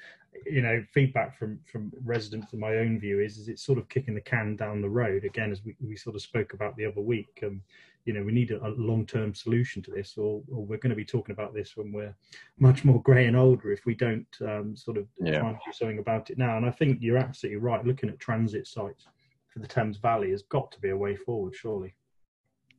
you 0.45 0.61
know, 0.61 0.83
feedback 0.93 1.37
from 1.37 1.59
from 1.71 1.91
residents 2.03 2.53
in 2.53 2.59
my 2.59 2.77
own 2.77 2.99
view 2.99 3.19
is 3.19 3.37
is 3.37 3.47
it's 3.47 3.65
sort 3.65 3.79
of 3.79 3.89
kicking 3.89 4.15
the 4.15 4.21
can 4.21 4.55
down 4.55 4.81
the 4.81 4.89
road 4.89 5.23
again, 5.23 5.51
as 5.51 5.63
we 5.63 5.75
we 5.79 5.95
sort 5.95 6.15
of 6.15 6.21
spoke 6.21 6.53
about 6.53 6.75
the 6.77 6.85
other 6.85 7.01
week. 7.01 7.39
Um, 7.43 7.61
you 8.05 8.13
know 8.13 8.23
we 8.23 8.31
need 8.31 8.51
a, 8.51 8.65
a 8.65 8.69
long-term 8.77 9.33
solution 9.33 9.81
to 9.81 9.91
this 9.91 10.17
or, 10.17 10.41
or, 10.51 10.63
we're 10.63 10.77
going 10.77 10.91
to 10.91 10.95
be 10.95 11.03
talking 11.03 11.33
about 11.33 11.53
this 11.53 11.75
when 11.75 11.91
we're 11.91 12.15
much 12.59 12.85
more 12.85 13.01
grey 13.01 13.25
and 13.25 13.35
older 13.35 13.71
if 13.71 13.85
we 13.85 13.95
don't 13.95 14.27
um, 14.41 14.75
sort 14.75 14.97
of 14.97 15.07
yeah. 15.19 15.39
try 15.39 15.49
and 15.49 15.57
do 15.65 15.71
something 15.73 15.99
about 15.99 16.29
it 16.29 16.37
now 16.37 16.55
and 16.57 16.65
i 16.65 16.71
think 16.71 16.99
you're 17.01 17.17
absolutely 17.17 17.57
right 17.57 17.85
looking 17.85 18.09
at 18.09 18.19
transit 18.19 18.67
sites 18.67 19.05
for 19.49 19.59
the 19.59 19.67
thames 19.67 19.97
valley 19.97 20.31
has 20.31 20.43
got 20.43 20.71
to 20.71 20.79
be 20.79 20.89
a 20.89 20.97
way 20.97 21.15
forward 21.15 21.53
surely 21.53 21.93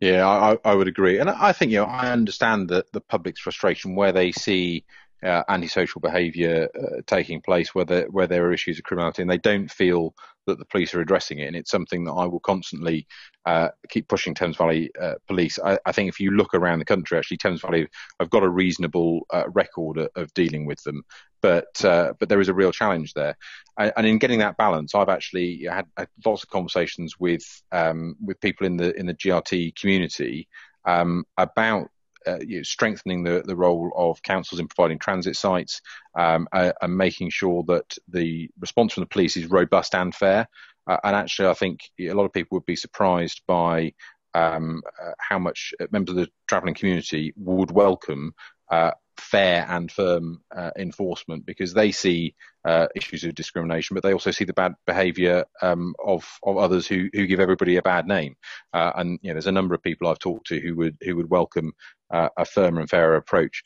yeah 0.00 0.26
i, 0.26 0.56
I 0.64 0.74
would 0.74 0.88
agree 0.88 1.18
and 1.18 1.30
i 1.30 1.52
think 1.52 1.72
you 1.72 1.78
know 1.78 1.84
i 1.84 2.10
understand 2.10 2.68
that 2.70 2.90
the 2.92 3.00
public's 3.00 3.40
frustration 3.40 3.94
where 3.94 4.12
they 4.12 4.32
see 4.32 4.84
uh, 5.24 5.42
antisocial 5.48 6.00
behaviour 6.00 6.68
uh, 6.78 7.00
taking 7.06 7.40
place, 7.40 7.74
where 7.74 7.84
there, 7.84 8.06
where 8.10 8.26
there 8.26 8.46
are 8.46 8.52
issues 8.52 8.78
of 8.78 8.84
criminality, 8.84 9.22
and 9.22 9.30
they 9.30 9.38
don't 9.38 9.70
feel 9.70 10.14
that 10.46 10.58
the 10.58 10.64
police 10.66 10.94
are 10.94 11.00
addressing 11.00 11.38
it. 11.38 11.46
And 11.46 11.56
it's 11.56 11.70
something 11.70 12.04
that 12.04 12.12
I 12.12 12.26
will 12.26 12.40
constantly 12.40 13.06
uh, 13.46 13.68
keep 13.88 14.08
pushing 14.08 14.34
Thames 14.34 14.56
Valley 14.56 14.90
uh, 15.00 15.14
Police. 15.26 15.58
I, 15.64 15.78
I, 15.86 15.92
think 15.92 16.08
if 16.08 16.20
you 16.20 16.30
look 16.30 16.54
around 16.54 16.78
the 16.78 16.84
country, 16.84 17.18
actually, 17.18 17.38
Thames 17.38 17.62
Valley 17.62 17.88
have 18.20 18.30
got 18.30 18.44
a 18.44 18.48
reasonable 18.48 19.26
uh, 19.32 19.44
record 19.52 20.08
of, 20.14 20.34
dealing 20.34 20.66
with 20.66 20.82
them, 20.84 21.02
but 21.46 21.84
uh, 21.84 22.12
but 22.18 22.28
there 22.28 22.40
is 22.40 22.48
a 22.48 22.54
real 22.54 22.72
challenge 22.72 23.14
there. 23.14 23.36
And, 23.78 23.92
and, 23.96 24.06
in 24.06 24.18
getting 24.18 24.40
that 24.40 24.56
balance, 24.56 24.96
I've 24.96 25.08
actually 25.08 25.62
had, 25.70 25.86
had 25.96 26.08
lots 26.24 26.42
of 26.42 26.50
conversations 26.50 27.20
with 27.20 27.44
um, 27.70 28.16
with 28.20 28.40
people 28.40 28.66
in 28.66 28.76
the 28.76 28.92
in 28.98 29.06
the 29.06 29.14
GRT 29.14 29.76
community 29.76 30.48
um, 30.86 31.24
about 31.38 31.88
uh, 32.26 32.38
you 32.40 32.56
know, 32.56 32.62
strengthening 32.64 33.22
the, 33.22 33.44
the 33.46 33.54
role 33.54 33.92
of 33.94 34.20
councils 34.24 34.58
in 34.58 34.66
providing 34.66 34.98
transit 34.98 35.36
sites 35.36 35.80
um, 36.18 36.48
uh, 36.50 36.72
and 36.82 36.96
making 36.96 37.30
sure 37.30 37.62
that 37.68 37.96
the 38.08 38.50
response 38.58 38.94
from 38.94 39.02
the 39.02 39.14
police 39.14 39.36
is 39.36 39.46
robust 39.46 39.94
and 39.94 40.16
fair. 40.16 40.48
Uh, 40.88 40.96
and 41.04 41.14
actually, 41.14 41.46
I 41.46 41.54
think 41.54 41.78
a 42.00 42.12
lot 42.12 42.24
of 42.24 42.32
people 42.32 42.56
would 42.56 42.66
be 42.66 42.74
surprised 42.74 43.40
by 43.46 43.92
um, 44.34 44.82
uh, 45.00 45.12
how 45.20 45.38
much 45.38 45.72
members 45.92 46.10
of 46.10 46.16
the 46.16 46.28
travelling 46.48 46.74
community 46.74 47.32
would 47.36 47.70
welcome 47.70 48.34
uh, 48.68 48.90
fair 49.18 49.66
and 49.68 49.90
firm 49.90 50.42
uh, 50.54 50.70
enforcement 50.78 51.46
because 51.46 51.72
they 51.74 51.90
see 51.90 52.34
uh, 52.64 52.86
issues 52.94 53.24
of 53.24 53.34
discrimination, 53.34 53.94
but 53.94 54.02
they 54.02 54.12
also 54.12 54.30
see 54.30 54.44
the 54.44 54.52
bad 54.52 54.74
behaviour 54.86 55.44
um, 55.62 55.94
of 56.04 56.26
of 56.42 56.56
others 56.56 56.86
who 56.86 57.08
who 57.12 57.26
give 57.26 57.40
everybody 57.40 57.76
a 57.76 57.82
bad 57.82 58.06
name. 58.06 58.36
Uh, 58.72 58.92
and 58.96 59.18
you 59.22 59.30
know, 59.30 59.34
there's 59.34 59.46
a 59.46 59.52
number 59.52 59.74
of 59.74 59.82
people 59.82 60.08
I've 60.08 60.18
talked 60.18 60.48
to 60.48 60.60
who 60.60 60.74
would 60.76 60.96
who 61.02 61.16
would 61.16 61.30
welcome 61.30 61.72
uh, 62.10 62.28
a 62.36 62.44
firmer 62.44 62.80
and 62.80 62.90
fairer 62.90 63.16
approach. 63.16 63.62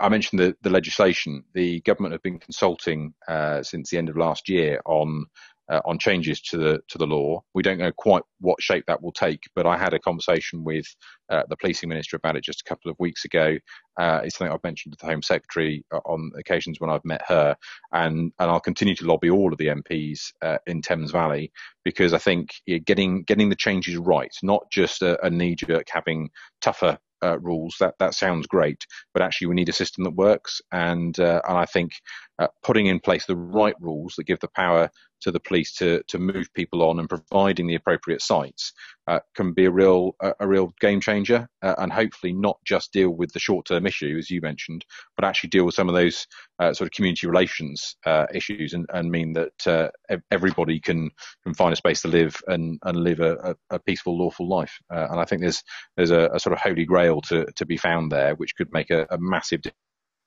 I 0.00 0.08
mentioned 0.08 0.40
the, 0.40 0.56
the 0.62 0.70
legislation. 0.70 1.44
The 1.52 1.80
government 1.82 2.12
have 2.12 2.22
been 2.22 2.38
consulting 2.38 3.12
uh, 3.28 3.62
since 3.62 3.90
the 3.90 3.98
end 3.98 4.08
of 4.08 4.16
last 4.16 4.48
year 4.48 4.80
on 4.86 5.26
uh, 5.70 5.80
on 5.84 5.98
changes 5.98 6.40
to 6.40 6.56
the 6.56 6.80
to 6.88 6.98
the 6.98 7.06
law. 7.06 7.42
We 7.54 7.62
don't 7.62 7.78
know 7.78 7.92
quite 7.92 8.22
what 8.40 8.62
shape 8.62 8.84
that 8.86 9.02
will 9.02 9.12
take, 9.12 9.40
but 9.54 9.66
I 9.66 9.76
had 9.76 9.94
a 9.94 9.98
conversation 9.98 10.64
with 10.64 10.86
uh, 11.30 11.42
the 11.48 11.56
policing 11.56 11.88
minister 11.88 12.16
about 12.16 12.36
it 12.36 12.44
just 12.44 12.60
a 12.60 12.68
couple 12.68 12.90
of 12.90 12.96
weeks 12.98 13.24
ago. 13.24 13.56
Uh, 13.98 14.20
it's 14.24 14.36
something 14.36 14.52
I've 14.52 14.64
mentioned 14.64 14.92
to 14.92 14.98
the 15.00 15.10
Home 15.10 15.22
Secretary 15.22 15.84
uh, 15.92 16.00
on 16.04 16.32
occasions 16.38 16.80
when 16.80 16.90
I've 16.90 17.04
met 17.04 17.22
her, 17.26 17.56
and 17.92 18.32
and 18.38 18.50
I'll 18.50 18.60
continue 18.60 18.94
to 18.96 19.06
lobby 19.06 19.30
all 19.30 19.52
of 19.52 19.58
the 19.58 19.68
MPs 19.68 20.32
uh, 20.42 20.58
in 20.66 20.82
Thames 20.82 21.10
Valley 21.10 21.50
because 21.84 22.12
I 22.12 22.18
think 22.18 22.50
getting 22.84 23.22
getting 23.24 23.48
the 23.48 23.56
changes 23.56 23.96
right, 23.96 24.34
not 24.42 24.70
just 24.70 25.02
a, 25.02 25.24
a 25.24 25.30
knee 25.30 25.54
jerk 25.54 25.86
having 25.90 26.30
tougher 26.60 26.98
uh, 27.24 27.38
rules. 27.40 27.76
That 27.80 27.94
that 27.98 28.14
sounds 28.14 28.46
great, 28.46 28.86
but 29.12 29.22
actually 29.22 29.48
we 29.48 29.54
need 29.54 29.68
a 29.68 29.72
system 29.72 30.04
that 30.04 30.14
works. 30.14 30.60
And 30.72 31.18
uh, 31.18 31.40
and 31.48 31.58
I 31.58 31.64
think 31.64 31.92
uh, 32.38 32.48
putting 32.62 32.86
in 32.86 33.00
place 33.00 33.26
the 33.26 33.36
right 33.36 33.76
rules 33.80 34.14
that 34.16 34.26
give 34.26 34.40
the 34.40 34.48
power 34.48 34.90
to 35.22 35.32
the 35.32 35.40
police 35.40 35.74
to 35.76 36.02
to 36.08 36.18
move 36.18 36.52
people 36.54 36.82
on 36.82 36.98
and 36.98 37.08
providing 37.08 37.66
the 37.66 37.76
appropriate 37.76 38.22
sites 38.22 38.72
uh, 39.06 39.20
can 39.34 39.52
be 39.52 39.66
a 39.66 39.70
real 39.70 40.14
a, 40.20 40.32
a 40.40 40.46
real 40.46 40.72
game 40.80 41.00
changer, 41.00 41.48
uh, 41.62 41.74
and 41.78 41.92
hopefully 41.92 42.32
not 42.32 42.58
just 42.64 42.92
deal 42.92 43.10
with 43.10 43.32
the 43.32 43.38
short 43.38 43.66
term 43.66 43.86
issue 43.86 44.16
as 44.18 44.30
you 44.30 44.40
mentioned, 44.40 44.84
but 45.16 45.24
actually 45.24 45.50
deal 45.50 45.64
with 45.64 45.74
some 45.74 45.88
of 45.88 45.94
those 45.94 46.26
uh, 46.58 46.72
sort 46.72 46.86
of 46.86 46.92
community 46.92 47.26
relations 47.26 47.96
issues 48.32 48.72
and, 48.72 48.86
and 48.92 49.10
mean 49.10 49.32
that 49.32 49.92
everybody 50.30 50.80
can 50.80 51.10
can 51.42 51.54
find 51.54 51.72
a 51.72 51.76
space 51.76 52.02
to 52.02 52.08
live 52.08 52.36
and 52.48 52.78
and 52.84 52.98
live 52.98 53.20
a, 53.20 53.56
a 53.70 53.78
peaceful, 53.80 54.16
lawful 54.18 54.48
life. 54.48 54.78
and 54.90 55.20
I 55.20 55.24
think 55.24 55.42
there's 55.42 55.62
there's 55.96 56.10
a, 56.10 56.30
a, 56.32 56.40
sort 56.40 56.52
of 56.52 56.60
holy 56.60 56.84
grail 56.84 57.20
to 57.22 57.46
to 57.56 57.66
be 57.66 57.76
found 57.76 58.12
there, 58.12 58.34
which 58.34 58.54
could 58.56 58.72
make 58.72 58.90
a, 58.90 59.06
a 59.10 59.18
massive 59.18 59.60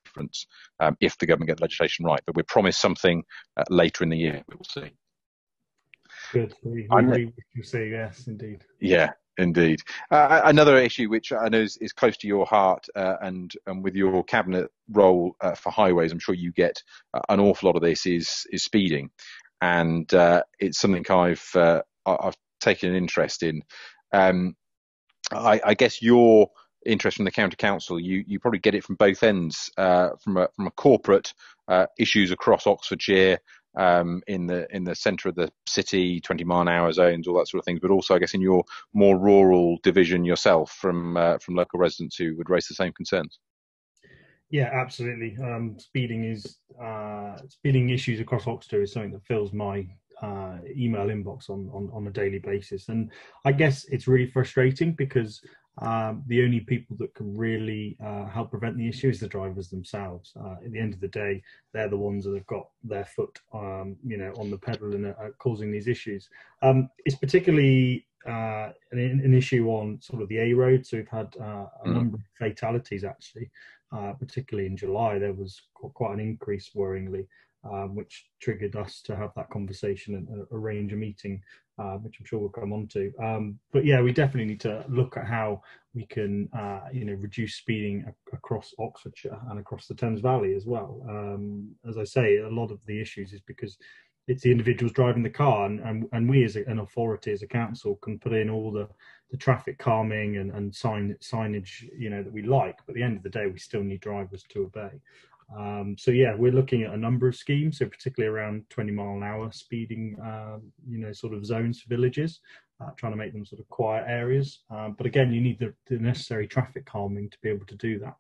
difference 0.08 0.48
um, 0.80 0.98
if 1.00 1.18
the 1.18 1.26
government 1.26 1.48
get 1.48 1.58
the 1.58 1.64
legislation 1.64 2.06
right. 2.06 2.22
But 2.26 2.36
we're 2.36 2.44
promised 2.44 2.82
something 2.82 3.24
uh, 3.56 3.64
later 3.70 4.04
in 4.04 4.10
the 4.10 4.18
year. 4.18 4.44
We 4.48 4.56
will 4.56 4.66
see. 4.66 4.92
Good. 6.34 6.54
We, 6.64 6.88
we, 6.90 7.34
we 7.56 7.64
say 7.64 7.90
yes, 7.90 8.28
indeed. 8.28 8.64
Yeah, 8.80 9.12
Indeed. 9.38 9.82
Uh, 10.10 10.42
another 10.46 10.78
issue 10.78 11.10
which 11.10 11.32
I 11.32 11.48
know 11.50 11.62
is, 11.62 11.78
is 11.78 11.94
close 11.94 12.18
to 12.18 12.28
your 12.28 12.46
heart, 12.46 12.88
uh, 12.96 13.18
and, 13.22 13.54
and 13.68 13.84
with 13.84 13.96
your 13.96 14.24
cabinet 14.24 14.72
role 14.92 15.36
uh, 15.42 15.54
for 15.54 15.72
highways, 15.72 16.12
I'm 16.12 16.20
sure 16.20 16.34
you 16.34 16.52
get 16.52 16.82
uh, 17.14 17.22
an 17.30 17.40
awful 17.40 17.68
lot 17.68 17.76
of 17.76 17.84
this 17.84 18.06
is 18.08 18.48
is 18.52 18.64
speeding, 18.64 19.12
and 19.62 20.12
uh, 20.14 20.42
it's 20.60 20.80
something 20.80 21.06
I've 21.10 21.48
uh, 21.54 21.82
I've 22.06 22.38
taken 22.60 22.90
an 22.90 22.96
interest 22.96 23.44
in. 23.44 23.62
Um, 24.12 24.56
I, 25.32 25.62
I, 25.64 25.74
guess 25.74 26.02
your 26.02 26.50
interest 26.86 27.18
from 27.18 27.26
the 27.26 27.32
county 27.32 27.58
council, 27.58 28.00
you 28.00 28.24
you 28.26 28.40
probably 28.40 28.60
get 28.60 28.74
it 28.74 28.84
from 28.84 28.96
both 28.96 29.22
ends, 29.22 29.70
from 29.76 30.38
a 30.38 30.48
from 30.56 30.66
a 30.66 30.72
corporate 30.72 31.34
issues 32.00 32.32
across 32.32 32.66
Oxfordshire 32.66 33.38
um, 33.78 34.22
in 34.28 34.48
the 34.48 34.68
in 34.76 34.84
the 34.84 34.96
centre 34.96 35.30
of 35.30 35.36
the 35.36 35.52
city, 35.68 36.20
20 36.20 36.44
mile 36.44 36.62
an 36.62 36.68
hour 36.68 36.92
zones, 36.92 37.28
all 37.28 37.38
that 37.38 37.48
sort 37.48 37.60
of 37.60 37.66
things. 37.66 37.80
But 37.80 37.92
also, 37.92 38.16
I 38.16 38.20
guess, 38.20 38.34
in 38.34 38.42
your 38.42 38.64
more 38.94 39.18
rural 39.18 39.78
division 39.84 40.26
yourself, 40.26 40.72
from 40.72 41.16
uh, 41.16 41.38
from 41.38 41.56
local 41.56 41.80
residents 41.80 42.18
who 42.18 42.36
would 42.38 42.50
raise 42.50 42.68
the 42.68 42.76
same 42.76 42.92
concerns. 42.94 43.40
Yeah, 44.50 44.70
absolutely. 44.74 45.38
Um, 45.44 45.78
speeding 45.78 46.24
is 46.24 46.58
uh, 46.82 47.38
speeding 47.50 47.90
issues 47.90 48.20
across 48.20 48.48
Oxford 48.48 48.82
is 48.82 48.94
something 48.94 49.12
that 49.12 49.26
fills 49.26 49.54
my 49.54 49.88
uh, 50.22 50.58
email 50.76 51.08
inbox 51.08 51.50
on, 51.50 51.70
on 51.72 51.90
on 51.94 52.08
a 52.08 52.12
daily 52.12 52.40
basis, 52.40 52.90
and 52.90 53.12
I 53.46 53.52
guess 53.52 53.86
it's 53.90 54.08
really 54.08 54.30
frustrating 54.32 54.94
because 54.94 55.42
um, 55.80 56.24
the 56.28 56.44
only 56.44 56.60
people 56.60 56.98
that 57.00 57.14
can 57.14 57.38
really 57.38 57.98
uh, 58.04 58.26
help 58.26 58.52
prevent 58.52 58.78
the 58.78 58.88
issue 58.88 59.10
is 59.10 59.20
the 59.20 59.28
drivers 59.28 59.70
themselves. 59.70 60.34
Uh, 60.40 60.56
at 60.64 60.72
the 60.72 60.80
end 60.80 60.94
of 60.94 61.00
the 61.00 61.08
day, 61.08 61.42
they're 61.74 61.90
the 61.90 61.98
ones 61.98 62.26
that 62.26 62.34
have 62.34 62.48
got 62.48 62.70
their 62.84 63.06
foot, 63.06 63.40
um, 63.54 63.96
you 64.06 64.18
know, 64.18 64.34
on 64.38 64.50
the 64.50 64.58
pedal 64.58 64.96
and 64.96 65.06
are 65.06 65.34
causing 65.38 65.72
these 65.72 65.88
issues. 65.88 66.30
Um, 66.62 66.90
it's 67.06 67.16
particularly 67.16 68.08
uh, 68.28 68.72
an, 68.92 69.00
an, 69.00 69.34
issue 69.34 69.70
on 69.70 70.02
sort 70.02 70.22
of 70.22 70.30
the 70.30 70.40
A 70.40 70.54
road. 70.54 70.86
So 70.86 70.98
we've 70.98 71.08
had 71.08 71.34
uh, 71.40 71.68
a 71.84 71.88
mm. 71.88 71.94
number 71.94 72.18
of 72.18 72.24
fatalities 72.38 73.04
actually, 73.04 73.50
uh, 73.92 74.14
particularly 74.14 74.68
in 74.68 74.76
July. 74.76 75.20
There 75.20 75.34
was 75.34 75.62
quite 75.74 76.14
an 76.14 76.20
increase, 76.20 76.72
worryingly. 76.76 77.28
Um, 77.72 77.96
which 77.96 78.28
triggered 78.40 78.76
us 78.76 79.02
to 79.02 79.16
have 79.16 79.32
that 79.36 79.50
conversation 79.50 80.16
and 80.16 80.28
uh, 80.30 80.46
arrange 80.52 80.94
a 80.94 80.96
meeting 80.96 81.42
uh, 81.80 81.98
which 81.98 82.16
I'm 82.20 82.26
sure 82.26 82.40
we'll 82.40 82.50
come 82.50 82.74
on 82.74 82.88
to. 82.88 83.14
Um, 83.24 83.60
but 83.72 83.86
yeah, 83.86 84.02
we 84.02 84.12
definitely 84.12 84.46
need 84.46 84.62
to 84.62 84.84
look 84.90 85.16
at 85.16 85.28
how 85.28 85.62
we 85.94 86.06
can, 86.06 86.50
uh, 86.58 86.82
you 86.92 87.06
know, 87.06 87.14
reduce 87.14 87.56
speeding 87.56 88.06
a- 88.08 88.36
across 88.36 88.74
Oxfordshire 88.80 89.40
and 89.50 89.60
across 89.60 89.88
the 89.88 89.94
Thames 89.94 90.22
Valley 90.22 90.56
as 90.56 90.66
well. 90.66 91.06
Um, 91.08 91.76
as 91.88 91.98
I 91.98 92.04
say, 92.04 92.38
a 92.38 92.50
lot 92.50 92.72
of 92.72 92.80
the 92.88 93.00
issues 93.00 93.32
is 93.34 93.42
because 93.42 93.78
it's 94.28 94.42
the 94.44 94.52
individuals 94.52 94.92
driving 94.92 95.24
the 95.24 95.30
car, 95.30 95.68
and, 95.68 95.80
and, 95.82 96.06
and 96.12 96.30
we 96.30 96.44
as 96.44 96.58
a, 96.58 96.66
an 96.66 96.80
authority, 96.80 97.32
as 97.32 97.44
a 97.44 97.48
council, 97.48 97.96
can 97.98 98.20
put 98.20 98.34
in 98.34 98.50
all 98.50 98.72
the, 98.72 98.90
the 99.32 99.38
traffic 99.38 99.78
calming 99.78 100.38
and, 100.38 100.52
and 100.52 100.74
sign 100.76 101.16
signage, 101.22 101.88
you 101.98 102.10
know, 102.10 102.24
that 102.24 102.34
we 102.34 102.42
like. 102.42 102.78
But 102.86 102.94
at 102.94 102.96
the 102.96 103.04
end 103.04 103.18
of 103.18 103.24
the 103.24 103.30
day, 103.30 103.48
we 103.48 103.60
still 103.60 103.84
need 103.84 104.02
drivers 104.02 104.44
to 104.50 104.64
obey. 104.64 105.00
Um, 105.56 105.96
so 105.98 106.12
yeah, 106.12 106.36
we're 106.36 106.52
looking 106.52 106.84
at 106.84 106.94
a 106.94 106.98
number 106.98 107.28
of 107.28 107.36
schemes, 107.36 107.80
so 107.80 107.86
particularly 107.86 108.34
around 108.34 108.70
20 108.70 108.92
mile 108.92 109.16
an 109.16 109.24
hour 109.24 109.52
speeding, 109.52 110.18
uh, 110.22 110.58
you 110.88 110.98
know, 110.98 111.14
sort 111.14 111.34
of 111.34 111.46
zones 111.46 111.82
for 111.82 111.90
villages, 111.90 112.42
uh, 112.82 112.90
trying 112.98 113.14
to 113.14 113.18
make 113.18 113.34
them 113.34 113.46
sort 113.46 113.62
of 113.62 113.70
quiet 113.70 114.06
areas. 114.08 114.60
Um, 114.70 114.96
but 114.98 115.06
again, 115.06 115.32
you 115.32 115.42
need 115.42 115.60
the, 115.60 115.74
the, 115.88 116.00
necessary 116.00 116.48
traffic 116.48 116.86
calming 116.86 117.30
to 117.30 117.38
be 117.42 117.50
able 117.50 117.66
to 117.68 117.76
do 117.76 118.00
that. 118.00 118.16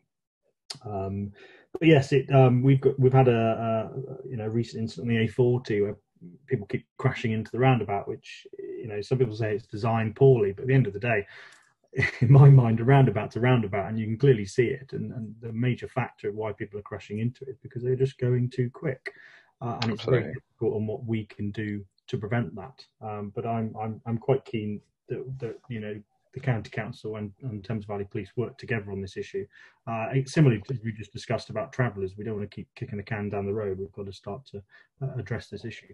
Um, 0.85 1.31
but 1.73 1.87
yes, 1.87 2.11
it 2.11 2.31
um, 2.33 2.61
we've 2.63 2.81
got 2.81 2.99
we've 2.99 3.13
had 3.13 3.27
a, 3.27 3.91
a, 3.91 4.27
you 4.27 4.37
know 4.37 4.47
recent 4.47 4.81
incident 4.81 5.09
on 5.09 5.15
the 5.15 5.27
A40 5.27 5.81
where 5.83 5.97
people 6.47 6.65
keep 6.67 6.85
crashing 6.97 7.31
into 7.33 7.51
the 7.51 7.59
roundabout, 7.59 8.07
which 8.07 8.47
you 8.57 8.87
know 8.87 9.01
some 9.01 9.17
people 9.17 9.35
say 9.35 9.55
it's 9.55 9.67
designed 9.67 10.15
poorly, 10.15 10.53
but 10.53 10.63
at 10.63 10.67
the 10.67 10.73
end 10.73 10.87
of 10.87 10.93
the 10.93 10.99
day, 10.99 11.25
in 12.21 12.31
my 12.31 12.49
mind, 12.49 12.79
a 12.79 12.83
roundabout's 12.83 13.35
a 13.35 13.39
roundabout, 13.39 13.89
and 13.89 13.99
you 13.99 14.05
can 14.05 14.17
clearly 14.17 14.45
see 14.45 14.65
it. 14.65 14.89
And, 14.93 15.11
and 15.11 15.35
the 15.41 15.51
major 15.51 15.87
factor 15.87 16.29
of 16.29 16.35
why 16.35 16.51
people 16.51 16.79
are 16.79 16.83
crashing 16.83 17.19
into 17.19 17.45
it 17.45 17.49
is 17.49 17.57
because 17.57 17.83
they're 17.83 17.95
just 17.95 18.17
going 18.19 18.49
too 18.49 18.69
quick, 18.71 19.13
uh, 19.61 19.77
and 19.81 19.93
it's 19.93 20.03
very 20.03 20.33
difficult 20.33 20.75
on 20.75 20.87
what 20.87 21.05
we 21.05 21.25
can 21.25 21.51
do 21.51 21.85
to 22.07 22.17
prevent 22.17 22.55
that. 22.55 22.85
Um, 23.01 23.31
but 23.35 23.45
I'm 23.45 23.75
I'm 23.79 24.01
I'm 24.05 24.17
quite 24.17 24.45
keen 24.45 24.81
that, 25.09 25.39
that 25.39 25.59
you 25.69 25.79
know 25.79 25.99
the 26.33 26.39
county 26.39 26.69
council 26.69 27.15
and, 27.15 27.31
and, 27.41 27.63
Thames 27.63 27.85
Valley 27.85 28.05
Police 28.09 28.29
work 28.35 28.57
together 28.57 28.91
on 28.91 29.01
this 29.01 29.17
issue. 29.17 29.45
Uh, 29.87 30.07
similarly 30.25 30.61
to 30.67 30.77
we 30.83 30.91
just 30.91 31.13
discussed 31.13 31.49
about 31.49 31.73
travellers, 31.73 32.15
we 32.15 32.23
don't 32.23 32.37
want 32.37 32.49
to 32.49 32.55
keep 32.55 32.67
kicking 32.75 32.97
the 32.97 33.03
can 33.03 33.29
down 33.29 33.45
the 33.45 33.53
road. 33.53 33.79
We've 33.79 33.91
got 33.93 34.05
to 34.05 34.13
start 34.13 34.45
to 34.51 34.61
uh, 35.01 35.15
address 35.17 35.47
this 35.47 35.65
issue. 35.65 35.93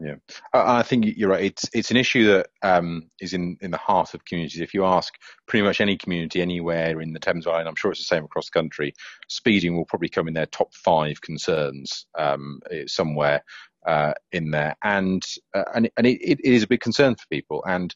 Yeah, 0.00 0.14
I 0.52 0.82
think 0.82 1.06
you're 1.16 1.30
right. 1.30 1.44
It's 1.44 1.68
it's 1.72 1.90
an 1.90 1.96
issue 1.96 2.26
that 2.28 2.48
um, 2.62 3.10
is 3.20 3.32
in, 3.34 3.56
in 3.60 3.70
the 3.72 3.76
heart 3.76 4.14
of 4.14 4.24
communities. 4.24 4.60
If 4.60 4.72
you 4.72 4.84
ask 4.84 5.14
pretty 5.46 5.64
much 5.64 5.80
any 5.80 5.96
community 5.96 6.40
anywhere 6.40 7.00
in 7.00 7.12
the 7.12 7.18
Thames 7.18 7.44
Valley, 7.44 7.60
and 7.60 7.68
I'm 7.68 7.74
sure 7.74 7.90
it's 7.90 8.00
the 8.00 8.04
same 8.04 8.24
across 8.24 8.46
the 8.46 8.58
country, 8.58 8.94
speeding 9.28 9.76
will 9.76 9.84
probably 9.84 10.08
come 10.08 10.28
in 10.28 10.34
their 10.34 10.46
top 10.46 10.72
five 10.72 11.20
concerns 11.20 12.06
um, 12.16 12.60
somewhere 12.86 13.42
uh, 13.86 14.14
in 14.30 14.50
there, 14.50 14.76
and 14.84 15.24
uh, 15.54 15.64
and 15.74 15.90
and 15.96 16.06
it, 16.06 16.20
it 16.22 16.40
is 16.42 16.62
a 16.62 16.68
big 16.68 16.80
concern 16.80 17.14
for 17.16 17.26
people. 17.30 17.64
And 17.66 17.94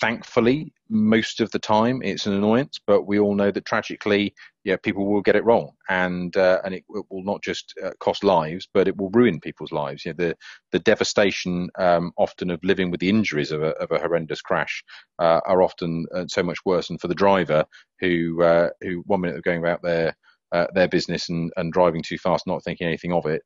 thankfully, 0.00 0.72
most 0.88 1.40
of 1.40 1.50
the 1.50 1.58
time 1.58 2.00
it's 2.02 2.26
an 2.26 2.34
annoyance, 2.34 2.78
but 2.86 3.02
we 3.06 3.18
all 3.18 3.34
know 3.34 3.50
that 3.50 3.64
tragically, 3.64 4.34
yeah, 4.64 4.76
people 4.82 5.06
will 5.06 5.20
get 5.20 5.36
it 5.36 5.44
wrong, 5.44 5.72
and 5.90 6.34
uh, 6.36 6.60
and 6.64 6.74
it, 6.74 6.84
it, 6.88 7.04
will 7.10 7.22
not 7.22 7.42
just 7.42 7.74
uh, 7.84 7.90
cost 8.00 8.24
lives, 8.24 8.66
but 8.72 8.88
it 8.88 8.96
will 8.96 9.10
ruin 9.10 9.38
people's 9.38 9.72
lives. 9.72 10.04
You 10.04 10.12
know, 10.12 10.28
the 10.28 10.36
the 10.72 10.78
devastation 10.78 11.68
um, 11.78 12.12
often 12.16 12.50
of 12.50 12.60
living 12.64 12.90
with 12.90 13.00
the 13.00 13.10
injuries 13.10 13.52
of 13.52 13.62
a 13.62 13.70
of 13.76 13.90
a 13.90 13.98
horrendous 13.98 14.40
crash 14.40 14.82
uh, 15.18 15.40
are 15.46 15.62
often 15.62 16.06
uh, 16.14 16.24
so 16.28 16.42
much 16.42 16.58
worse, 16.64 16.88
and 16.88 17.00
for 17.00 17.08
the 17.08 17.14
driver 17.14 17.66
who 18.00 18.42
uh, 18.42 18.70
who 18.80 19.02
one 19.06 19.20
minute 19.20 19.34
they're 19.34 19.52
going 19.52 19.62
about 19.62 19.82
their 19.82 20.16
uh, 20.52 20.66
their 20.72 20.88
business 20.88 21.28
and, 21.28 21.52
and 21.56 21.72
driving 21.72 22.02
too 22.02 22.16
fast, 22.16 22.46
not 22.46 22.62
thinking 22.62 22.86
anything 22.86 23.12
of 23.12 23.26
it, 23.26 23.42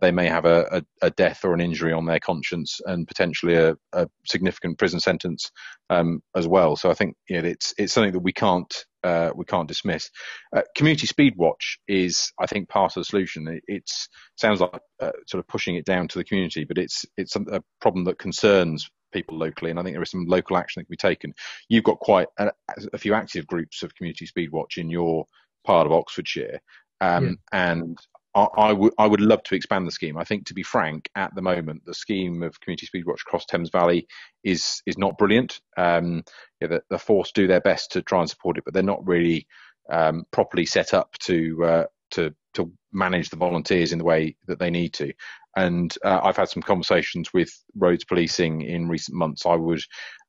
they 0.00 0.10
may 0.10 0.26
have 0.26 0.46
a, 0.46 0.66
a, 0.72 0.82
a, 1.02 1.10
death 1.10 1.44
or 1.44 1.52
an 1.52 1.60
injury 1.60 1.92
on 1.92 2.06
their 2.06 2.20
conscience 2.20 2.80
and 2.86 3.06
potentially 3.06 3.56
a, 3.56 3.76
a 3.92 4.08
significant 4.24 4.78
prison 4.78 4.98
sentence 4.98 5.50
um, 5.90 6.22
as 6.34 6.48
well. 6.48 6.74
So 6.74 6.90
I 6.90 6.94
think 6.94 7.14
you 7.28 7.42
know, 7.42 7.46
it's 7.46 7.74
it's 7.76 7.92
something 7.92 8.12
that 8.12 8.20
we 8.20 8.32
can't 8.32 8.74
uh, 9.06 9.30
we 9.34 9.44
can't 9.44 9.68
dismiss. 9.68 10.10
Uh, 10.54 10.62
community 10.76 11.06
speed 11.06 11.34
watch 11.36 11.78
is, 11.86 12.32
I 12.40 12.46
think, 12.46 12.68
part 12.68 12.96
of 12.96 13.00
the 13.00 13.04
solution. 13.04 13.46
It 13.46 13.62
it's, 13.68 14.08
sounds 14.36 14.60
like 14.60 14.80
uh, 15.00 15.12
sort 15.26 15.38
of 15.38 15.46
pushing 15.46 15.76
it 15.76 15.84
down 15.84 16.08
to 16.08 16.18
the 16.18 16.24
community, 16.24 16.64
but 16.64 16.78
it's 16.78 17.06
it's 17.16 17.36
a 17.36 17.62
problem 17.80 18.04
that 18.04 18.18
concerns 18.18 18.90
people 19.12 19.38
locally, 19.38 19.70
and 19.70 19.78
I 19.78 19.82
think 19.82 19.94
there 19.94 20.02
is 20.02 20.10
some 20.10 20.26
local 20.26 20.56
action 20.56 20.80
that 20.80 20.86
can 20.86 20.92
be 20.92 20.96
taken. 20.96 21.34
You've 21.68 21.84
got 21.84 22.00
quite 22.00 22.28
a, 22.38 22.50
a 22.92 22.98
few 22.98 23.14
active 23.14 23.46
groups 23.46 23.82
of 23.82 23.94
community 23.94 24.26
speed 24.26 24.50
watch 24.50 24.76
in 24.76 24.90
your 24.90 25.26
part 25.64 25.86
of 25.86 25.92
Oxfordshire. 25.92 26.60
Um, 27.00 27.38
yeah. 27.52 27.70
And 27.70 27.98
I, 28.34 28.46
I, 28.56 28.72
would 28.72 28.92
I 28.98 29.06
would 29.06 29.20
love 29.20 29.42
to 29.44 29.54
expand 29.54 29.86
the 29.86 29.92
scheme. 29.92 30.18
I 30.18 30.24
think, 30.24 30.46
to 30.46 30.54
be 30.54 30.62
frank, 30.62 31.08
at 31.14 31.34
the 31.34 31.42
moment, 31.42 31.84
the 31.86 31.94
scheme 31.94 32.42
of 32.42 32.60
Community 32.60 32.86
Speedwatch 32.86 33.22
across 33.26 33.46
Thames 33.46 33.70
Valley 33.70 34.06
is 34.44 34.82
is 34.84 34.98
not 34.98 35.16
brilliant. 35.16 35.60
Um, 35.76 36.22
yeah, 36.60 36.68
the, 36.68 36.82
the 36.90 36.98
force 36.98 37.32
do 37.32 37.46
their 37.46 37.60
best 37.60 37.92
to 37.92 38.02
try 38.02 38.20
and 38.20 38.30
support 38.30 38.58
it, 38.58 38.64
but 38.64 38.74
they're 38.74 38.82
not 38.82 39.06
really 39.06 39.46
um, 39.90 40.24
properly 40.30 40.66
set 40.66 40.94
up 40.94 41.12
to 41.20 41.64
uh, 41.64 41.84
to 42.12 42.34
to 42.54 42.72
manage 42.92 43.28
the 43.28 43.36
volunteers 43.36 43.92
in 43.92 43.98
the 43.98 44.04
way 44.04 44.36
that 44.46 44.58
they 44.58 44.70
need 44.70 44.94
to. 44.94 45.12
And 45.56 45.94
uh, 46.04 46.20
I've 46.22 46.36
had 46.36 46.48
some 46.48 46.62
conversations 46.62 47.32
with 47.32 47.50
roads 47.76 48.04
policing 48.04 48.62
in 48.62 48.88
recent 48.88 49.16
months. 49.16 49.46
I 49.46 49.54
would 49.54 49.82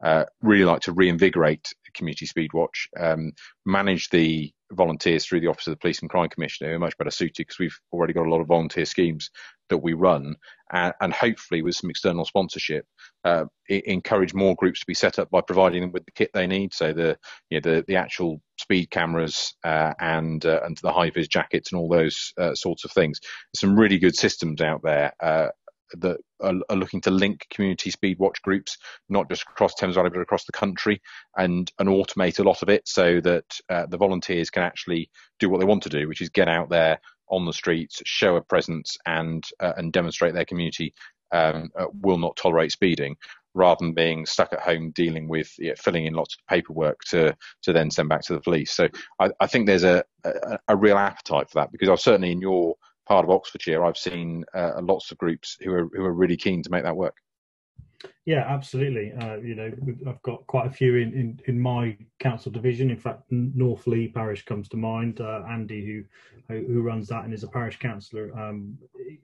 uh, 0.03 0.24
really 0.41 0.63
like 0.63 0.81
to 0.81 0.93
reinvigorate 0.93 1.67
Community 1.93 2.27
Speedwatch, 2.27 2.88
um, 2.98 3.34
manage 3.65 4.10
the 4.10 4.53
volunteers 4.72 5.25
through 5.25 5.41
the 5.41 5.48
Office 5.48 5.67
of 5.67 5.72
the 5.72 5.77
Police 5.77 6.00
and 6.00 6.10
Crime 6.10 6.29
Commissioner, 6.29 6.69
who 6.69 6.75
are 6.75 6.79
much 6.79 6.98
better 6.98 7.12
suited 7.12 7.36
because 7.38 7.60
we've 7.60 7.77
already 7.91 8.13
got 8.13 8.27
a 8.27 8.29
lot 8.29 8.41
of 8.41 8.48
volunteer 8.48 8.86
schemes 8.86 9.29
that 9.69 9.77
we 9.77 9.93
run, 9.93 10.36
and, 10.71 10.93
and 11.01 11.13
hopefully 11.13 11.62
with 11.62 11.75
some 11.75 11.89
external 11.89 12.25
sponsorship, 12.25 12.86
uh, 13.24 13.45
encourage 13.69 14.33
more 14.33 14.55
groups 14.55 14.79
to 14.79 14.86
be 14.86 14.93
set 14.93 15.19
up 15.19 15.29
by 15.29 15.41
providing 15.41 15.81
them 15.81 15.91
with 15.91 16.05
the 16.05 16.12
kit 16.12 16.31
they 16.33 16.47
need. 16.47 16.74
So 16.74 16.93
the 16.93 17.17
you 17.50 17.59
know, 17.59 17.71
the 17.71 17.83
the 17.88 17.95
actual 17.95 18.41
speed 18.57 18.89
cameras 18.89 19.55
uh, 19.63 19.93
and 20.00 20.45
uh, 20.45 20.62
and 20.63 20.77
the 20.77 20.91
high 20.91 21.09
vis 21.09 21.27
jackets 21.27 21.71
and 21.71 21.79
all 21.79 21.89
those 21.89 22.33
uh, 22.38 22.55
sorts 22.55 22.86
of 22.86 22.91
things. 22.91 23.19
There's 23.21 23.62
some 23.62 23.79
really 23.79 24.00
good 24.00 24.15
systems 24.15 24.62
out 24.62 24.81
there. 24.83 25.13
Uh, 25.19 25.50
that 25.93 26.17
are, 26.41 26.53
are, 26.69 26.75
looking 26.75 27.00
to 27.01 27.12
link 27.12 27.45
community 27.50 27.89
speed 27.89 28.19
watch 28.19 28.41
groups, 28.41 28.77
not 29.07 29.29
just 29.29 29.43
across 29.43 29.74
Thames 29.74 29.95
Valley 29.95 30.09
but 30.09 30.19
across 30.19 30.43
the 30.43 30.51
country, 30.51 31.01
and 31.38 31.71
and 31.79 31.89
automate 31.89 32.39
a 32.39 32.43
lot 32.43 32.62
of 32.62 32.69
it 32.69 32.88
so 32.88 33.21
that 33.21 33.45
uh, 33.69 33.86
the 33.86 33.97
volunteers 33.97 34.50
can 34.50 34.63
actually 34.63 35.09
do 35.39 35.50
what 35.50 35.59
they 35.59 35.65
want 35.65 35.83
to 35.83 35.89
do, 35.89 36.07
which 36.07 36.21
is 36.21 36.29
get 36.29 36.50
out 36.50 36.69
there 36.69 37.00
on 37.29 37.46
the 37.46 37.53
streets, 37.53 38.01
show 38.05 38.36
a 38.36 38.41
presence, 38.41 38.98
and 39.05 39.43
uh, 39.60 39.74
and 39.77 39.93
demonstrate 39.93 40.34
their 40.34 40.46
community 40.46 40.93
um, 41.31 41.69
uh, 41.77 41.86
will 42.01 42.17
not 42.17 42.36
tolerate 42.36 42.72
speeding, 42.72 43.15
rather 43.53 43.79
than 43.79 43.93
being 43.93 44.25
stuck 44.25 44.53
at 44.53 44.60
home 44.60 44.91
dealing 44.91 45.27
with 45.27 45.51
you 45.57 45.69
know, 45.69 45.75
filling 45.77 46.05
in 46.05 46.13
lots 46.13 46.36
of 46.36 46.48
paperwork 46.48 47.00
to 47.10 47.36
to 47.63 47.74
then 47.74 47.91
send 47.91 48.07
back 48.07 48.22
to 48.22 48.34
the 48.34 48.41
police. 48.41 48.72
So 48.72 48.88
I, 49.19 49.29
I 49.39 49.48
think 49.48 49.65
there's 49.65 49.84
a, 49.84 50.03
a, 50.24 50.60
a 50.69 50.75
real 50.75 50.98
appetite 50.98 51.50
for 51.50 51.60
that 51.60 51.72
because 51.72 51.89
I've 51.89 52.00
certainly 52.00 52.31
in 52.31 52.41
your 52.41 52.75
part 53.07 53.25
of 53.25 53.31
Oxfordshire 53.31 53.84
I've 53.84 53.98
seen 53.98 54.46
uh, 54.53 54.79
lots 54.81 55.12
of 55.12 55.17
groups 55.17 55.57
who 55.62 55.74
are 55.74 55.89
who 55.93 56.05
are 56.05 56.13
really 56.13 56.38
keen 56.38 56.62
to 56.63 56.69
make 56.69 56.84
that 56.84 56.96
work. 56.96 57.15
Yeah, 58.25 58.46
absolutely. 58.48 59.12
Uh, 59.13 59.38
you 59.38 59.56
know, 59.56 59.72
I've 60.08 60.22
got 60.22 60.46
quite 60.48 60.68
a 60.68 60.72
few 60.72 60.96
in, 60.96 61.13
in, 61.13 61.39
in 61.48 61.60
my 61.60 61.98
council 62.20 62.51
division. 62.51 62.92
In 62.92 62.98
fact, 62.98 63.24
Northleigh 63.32 64.10
Parish 64.13 64.46
comes 64.46 64.70
to 64.70 64.77
mind. 64.77 65.22
Uh, 65.22 65.44
Andy, 65.50 65.86
who 65.86 66.04
who 66.54 66.82
runs 66.82 67.08
that 67.10 67.25
and 67.25 67.34
is 67.34 67.44
a 67.44 67.48
parish 67.48 67.77
councillor, 67.80 68.38
um, 68.38 68.77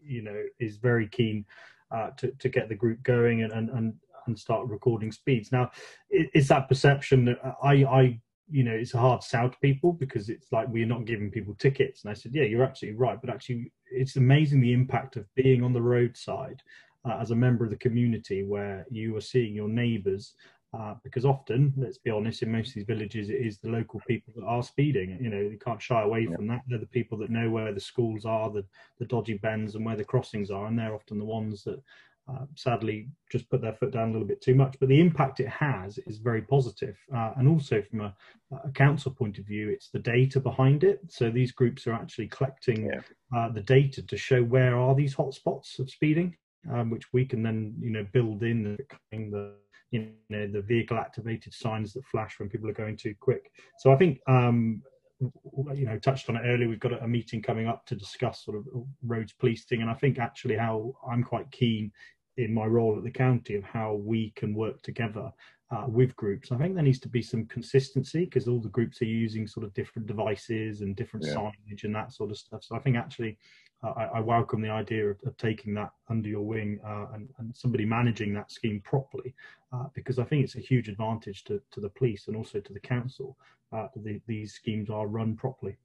you 0.03 0.22
know, 0.22 0.44
is 0.60 0.77
very 0.77 1.08
keen 1.08 1.46
uh, 1.92 2.10
to 2.18 2.32
to 2.39 2.50
get 2.50 2.70
the 2.70 2.75
group 2.75 3.01
going 3.03 3.44
and 3.44 3.51
and 3.53 3.70
and, 3.70 3.94
and 4.25 4.39
start 4.39 4.68
recording 4.68 5.12
speeds. 5.12 5.51
Now, 5.51 5.70
it, 6.10 6.30
it's 6.34 6.48
that 6.48 6.68
perception 6.68 7.25
that 7.25 7.39
I 7.62 7.84
I 7.84 8.20
you 8.50 8.63
know 8.63 8.72
it's 8.72 8.94
a 8.94 9.00
hard 9.00 9.24
sell 9.24 9.50
to 9.50 9.58
people 9.60 9.94
because 9.94 10.30
it's 10.30 10.51
like 10.51 10.68
we're 10.68 10.86
not 10.86 11.06
giving 11.06 11.32
people 11.32 11.56
tickets 11.56 12.03
and 12.03 12.12
i 12.12 12.13
said 12.13 12.36
yeah 12.36 12.44
you're 12.44 12.63
absolutely 12.63 13.00
right 13.00 13.22
but 13.22 13.30
actually 13.30 13.72
it's 13.89 14.18
amazing 14.18 14.60
the 14.60 14.74
impact 14.74 15.15
of 15.15 15.25
being 15.34 15.63
on 15.63 15.72
the 15.72 15.82
roadside 15.82 16.62
uh, 17.05 17.17
as 17.19 17.31
a 17.31 17.36
member 17.36 17.63
of 17.63 17.72
the 17.72 17.77
community 17.77 18.43
where 18.43 18.86
you 18.89 19.15
are 19.15 19.22
seeing 19.22 19.53
your 19.53 19.69
neighbours 19.69 20.33
uh, 20.77 20.95
because 21.03 21.24
often, 21.24 21.72
let's 21.77 22.00
be 22.00 22.10
honest, 22.10 22.41
in 22.41 22.51
most 22.51 22.69
of 22.69 22.74
these 22.75 22.86
villages, 22.86 23.29
it 23.29 23.36
is 23.36 23.60
the 23.60 23.69
local 23.69 24.01
people 24.07 24.33
that 24.36 24.45
are 24.45 24.63
speeding. 24.63 25.17
You 25.22 25.29
know, 25.29 25.39
you 25.39 25.60
can't 25.63 25.81
shy 25.81 26.01
away 26.01 26.25
from 26.25 26.48
that. 26.48 26.62
They're 26.67 26.79
the 26.79 26.88
people 26.88 27.17
that 27.19 27.29
know 27.29 27.50
where 27.51 27.72
the 27.72 27.79
schools 27.79 28.25
are, 28.25 28.50
the, 28.50 28.65
the 28.98 29.05
dodgy 29.05 29.36
bends, 29.36 29.75
and 29.75 29.86
where 29.86 29.95
the 29.95 30.03
crossings 30.03 30.50
are, 30.50 30.65
and 30.65 30.77
they're 30.77 30.95
often 30.95 31.19
the 31.19 31.25
ones 31.25 31.63
that 31.65 31.79
uh, 32.27 32.45
sadly 32.55 33.07
just 33.31 33.48
put 33.51 33.62
their 33.62 33.74
foot 33.74 33.91
down 33.91 34.10
a 34.10 34.12
little 34.13 34.27
bit 34.27 34.41
too 34.41 34.55
much. 34.55 34.75
But 34.79 34.89
the 34.89 35.00
impact 35.00 35.41
it 35.41 35.50
has 35.50 36.00
is 36.07 36.17
very 36.17 36.41
positive. 36.41 36.98
Uh, 37.15 37.33
and 37.38 37.48
also 37.48 37.83
from 37.83 38.01
a, 38.01 38.15
a, 38.63 38.72
council 38.72 39.12
point 39.12 39.38
of 39.38 39.45
view, 39.45 39.69
it's 39.69 39.89
the 39.89 40.00
data 40.00 40.39
behind 40.39 40.83
it. 40.83 41.01
So 41.10 41.29
these 41.29 41.51
groups 41.51 41.86
are 41.86 41.93
actually 41.93 42.29
collecting 42.29 42.86
yeah. 42.86 43.01
uh, 43.38 43.50
the 43.50 43.62
data 43.62 44.01
to 44.01 44.17
show 44.17 44.41
where 44.41 44.75
are 44.75 44.95
these 44.95 45.15
hotspots 45.15 45.77
of 45.77 45.91
speeding 45.91 46.36
um, 46.72 46.89
which 46.89 47.12
we 47.13 47.25
can 47.25 47.43
then 47.43 47.75
you 47.79 47.89
know 47.89 48.05
build 48.13 48.43
in 48.43 48.77
the 49.12 49.53
you 49.91 50.12
know 50.29 50.48
the 50.48 50.62
vehicle 50.62 50.98
activated 50.98 51.53
signs 51.53 51.93
that 51.93 52.05
flash 52.05 52.39
when 52.39 52.50
people 52.50 52.70
are 52.70 52.74
going 52.74 52.98
too 52.98 53.15
quick. 53.20 53.51
So 53.79 53.91
I 53.91 53.96
think 53.96 54.20
um, 54.27 54.82
you 55.20 55.86
know 55.86 56.00
touched 56.00 56.29
on 56.29 56.36
it 56.36 56.43
earlier. 56.46 56.67
We've 56.67 56.79
got 56.79 57.01
a 57.01 57.08
meeting 57.08 57.41
coming 57.41 57.67
up 57.67 57.86
to 57.88 57.96
discuss 57.96 58.43
sort 58.43 58.58
of 58.58 58.65
roads 59.05 59.34
policing, 59.34 59.82
and 59.82 59.89
I 59.89 59.93
think 59.93 60.20
actually 60.20 60.58
how 60.58 60.93
I'm 61.10 61.24
quite 61.24 61.50
keen 61.51 61.91
in 62.38 62.53
my 62.53 62.65
role 62.65 62.98
at 62.98 63.03
the 63.03 63.12
county 63.12 63.55
of 63.55 63.63
how 63.63 63.93
we 63.93 64.34
can 64.36 64.55
work 64.55 64.82
together 64.82 65.32
uh, 65.72 65.86
with 65.88 66.15
groups. 66.15 66.51
I 66.51 66.58
think 66.58 66.74
there 66.74 66.84
needs 66.84 67.00
to 67.01 67.10
be 67.10 67.22
some 67.22 67.46
consistency 67.46 68.25
because 68.25 68.48
all 68.48 68.60
the 68.60 68.70
groups 68.70 69.01
are 69.01 69.05
using 69.05 69.48
sort 69.48 69.65
of 69.65 69.74
different 69.74 70.08
devices 70.08 70.82
and 70.82 70.96
different 70.96 71.25
yeah. 71.27 71.36
signage 71.36 71.84
and 71.84 71.96
that 71.96 72.12
sort 72.12 72.32
of 72.32 72.38
stuff. 72.38 72.63
So 72.63 72.75
I 72.75 72.79
think 72.79 72.96
actually 72.96 73.38
I, 73.84 74.06
I, 74.16 74.20
welcome 74.22 74.62
the 74.62 74.70
idea 74.70 75.10
of, 75.10 75.18
of, 75.25 75.36
taking 75.38 75.74
that 75.74 75.92
under 76.10 76.30
your 76.30 76.42
wing 76.42 76.80
uh, 76.86 77.08
and, 77.13 77.28
and, 77.38 77.56
somebody 77.56 77.86
managing 77.86 78.34
that 78.34 78.50
scheme 78.50 78.82
properly, 78.82 79.34
uh, 79.74 79.86
because 79.94 80.20
I 80.20 80.24
think 80.24 80.46
it's 80.46 80.56
a 80.56 80.62
huge 80.62 80.88
advantage 80.88 81.44
to, 81.46 81.62
to 81.72 81.82
the 81.82 81.90
police 81.90 82.28
and 82.28 82.38
also 82.38 82.60
to 82.62 82.74
the 82.74 82.80
council 82.80 83.38
uh, 83.74 83.88
the, 83.96 84.22
these 84.28 84.54
schemes 84.54 84.90
are 84.90 85.08
run 85.08 85.36
properly. 85.36 85.78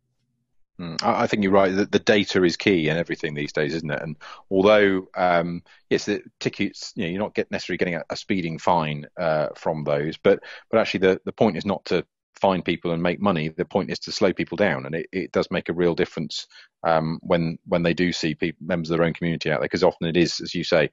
Mm, 0.80 1.02
I 1.02 1.26
think 1.26 1.42
you're 1.42 1.52
right. 1.52 1.74
The, 1.74 1.86
the, 1.86 1.98
data 1.98 2.44
is 2.44 2.56
key 2.56 2.88
in 2.88 2.96
everything 2.96 3.34
these 3.34 3.52
days, 3.52 3.74
isn't 3.74 3.90
it? 3.90 4.00
And 4.00 4.16
although, 4.48 5.08
um, 5.16 5.62
yes, 5.90 6.04
the 6.04 6.22
tickets, 6.38 6.92
you 6.94 7.02
know, 7.02 7.10
you're 7.10 7.18
not 7.18 7.34
get 7.34 7.50
necessarily 7.50 7.78
getting 7.78 7.96
a, 7.96 8.04
a 8.10 8.16
speeding 8.16 8.58
fine 8.58 9.06
uh, 9.18 9.48
from 9.56 9.82
those, 9.82 10.16
but 10.18 10.40
but 10.70 10.78
actually 10.78 11.00
the, 11.00 11.20
the 11.24 11.32
point 11.32 11.56
is 11.56 11.66
not 11.66 11.84
to 11.86 12.06
find 12.38 12.64
people 12.64 12.92
and 12.92 13.02
make 13.02 13.20
money. 13.20 13.48
The 13.48 13.64
point 13.64 13.90
is 13.90 13.98
to 14.00 14.12
slow 14.12 14.32
people 14.32 14.56
down, 14.56 14.86
and 14.86 14.94
it, 14.94 15.06
it 15.12 15.32
does 15.32 15.48
make 15.50 15.68
a 15.68 15.74
real 15.74 15.94
difference 15.94 16.46
um, 16.86 17.18
when 17.22 17.58
when 17.66 17.82
they 17.82 17.94
do 17.94 18.12
see 18.12 18.34
people, 18.34 18.66
members 18.66 18.90
of 18.90 18.98
their 18.98 19.06
own 19.06 19.14
community 19.14 19.50
out 19.50 19.60
there. 19.60 19.66
Because 19.68 19.84
often 19.84 20.08
it 20.08 20.16
is, 20.16 20.40
as 20.40 20.54
you 20.54 20.64
say, 20.64 20.90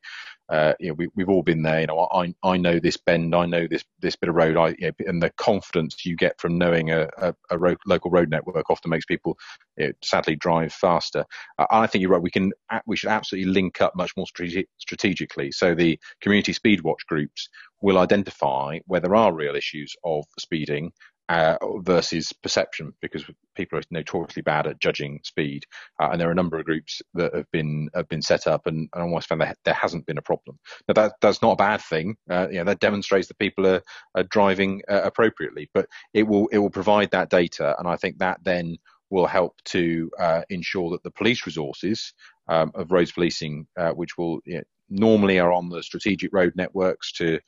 uh, 0.50 0.74
you 0.80 0.90
know, 0.90 0.94
we, 0.96 1.08
we've 1.16 1.30
all 1.30 1.44
been 1.44 1.64
there. 1.64 1.82
You 1.82 1.88
know, 1.88 2.08
I 2.12 2.34
I 2.44 2.58
know 2.58 2.80
this 2.80 2.98
bend, 2.98 3.36
I 3.36 3.46
know 3.46 3.68
this 3.68 3.84
this 4.00 4.16
bit 4.16 4.30
of 4.30 4.36
road. 4.36 4.58
I 4.58 4.70
you 4.80 4.88
know, 4.88 4.92
and 5.08 5.22
the 5.22 5.32
confidence 5.32 6.06
you 6.06 6.16
get 6.16 6.40
from 6.40 6.58
knowing 6.58 6.92
a 6.92 7.10
a, 7.18 7.36
a 7.52 7.58
local 7.86 8.12
road 8.12 8.30
network 8.30 8.70
often 8.70 8.92
makes 8.92 9.06
people 9.06 9.38
you 9.78 9.88
know, 9.88 9.94
sadly 10.04 10.36
drive 10.36 10.74
faster. 10.74 11.26
Uh, 11.58 11.66
I 11.72 11.88
think 11.88 12.02
you're 12.02 12.12
right. 12.12 12.22
We 12.22 12.32
can 12.32 12.52
we 12.86 12.96
should 12.98 13.10
absolutely 13.10 13.52
link 13.52 13.82
up 13.82 13.96
much 13.96 14.12
more 14.18 14.28
strate- 14.28 14.70
strategically. 14.78 15.52
So 15.52 15.76
the 15.76 16.00
community 16.22 16.54
speed 16.54 16.82
watch 16.82 17.06
groups 17.08 17.50
will 17.82 17.98
identify 17.98 18.80
where 18.86 19.02
there 19.02 19.16
are 19.16 19.34
real 19.34 19.56
issues 19.56 19.96
of 20.04 20.26
speeding 20.40 20.92
uh, 21.30 21.58
versus 21.80 22.32
perception 22.34 22.94
because 23.02 23.26
people 23.56 23.80
are 23.80 23.84
notoriously 23.90 24.42
bad 24.42 24.68
at 24.68 24.80
judging 24.80 25.20
speed. 25.24 25.66
Uh, 26.00 26.10
and 26.12 26.22
there 26.22 26.28
are 26.28 26.34
a 26.34 26.36
number 26.36 26.60
of 26.60 26.66
groups 26.66 27.02
that 27.14 27.34
have 27.34 27.50
been 27.52 27.90
have 27.96 28.08
been 28.10 28.22
set 28.22 28.48
up 28.48 28.68
and, 28.68 28.90
and 28.94 29.04
almost 29.04 29.28
found 29.28 29.42
that 29.42 29.58
there 29.66 29.74
hasn't 29.74 30.06
been 30.06 30.18
a 30.18 30.24
problem. 30.24 30.58
Now 30.88 30.94
that 30.94 31.14
that's 31.22 31.42
not 31.42 31.54
a 31.54 31.58
bad 31.58 31.82
thing. 31.82 32.16
Uh, 32.30 32.48
you 32.50 32.58
know 32.58 32.66
that 32.66 32.80
demonstrates 32.80 33.28
that 33.28 33.40
people 33.40 33.66
are, 33.66 33.82
are 34.14 34.24
driving 34.24 34.82
uh, 34.90 35.02
appropriately 35.04 35.70
but 35.74 35.88
it 36.14 36.24
will 36.24 36.48
it 36.52 36.60
will 36.60 36.70
provide 36.70 37.12
that 37.12 37.30
data. 37.30 37.76
And 37.80 37.88
I 37.88 37.96
think 37.96 38.20
that 38.20 38.40
then 38.44 38.78
will 39.10 39.28
help 39.28 39.56
to 39.66 40.12
uh, 40.20 40.42
ensure 40.50 40.92
that 40.92 41.04
the 41.04 41.12
police 41.12 41.46
resources 41.46 42.14
um, 42.48 42.72
of 42.76 42.92
roads 42.92 43.12
policing 43.12 43.68
uh, 43.78 43.92
which 43.92 44.18
will 44.18 44.40
you 44.46 44.58
know, 44.58 44.64
normally 44.90 45.40
are 45.40 45.52
on 45.52 45.70
the 45.70 45.82
strategic 45.82 46.32
road 46.34 46.54
networks 46.56 47.12
to 47.12 47.40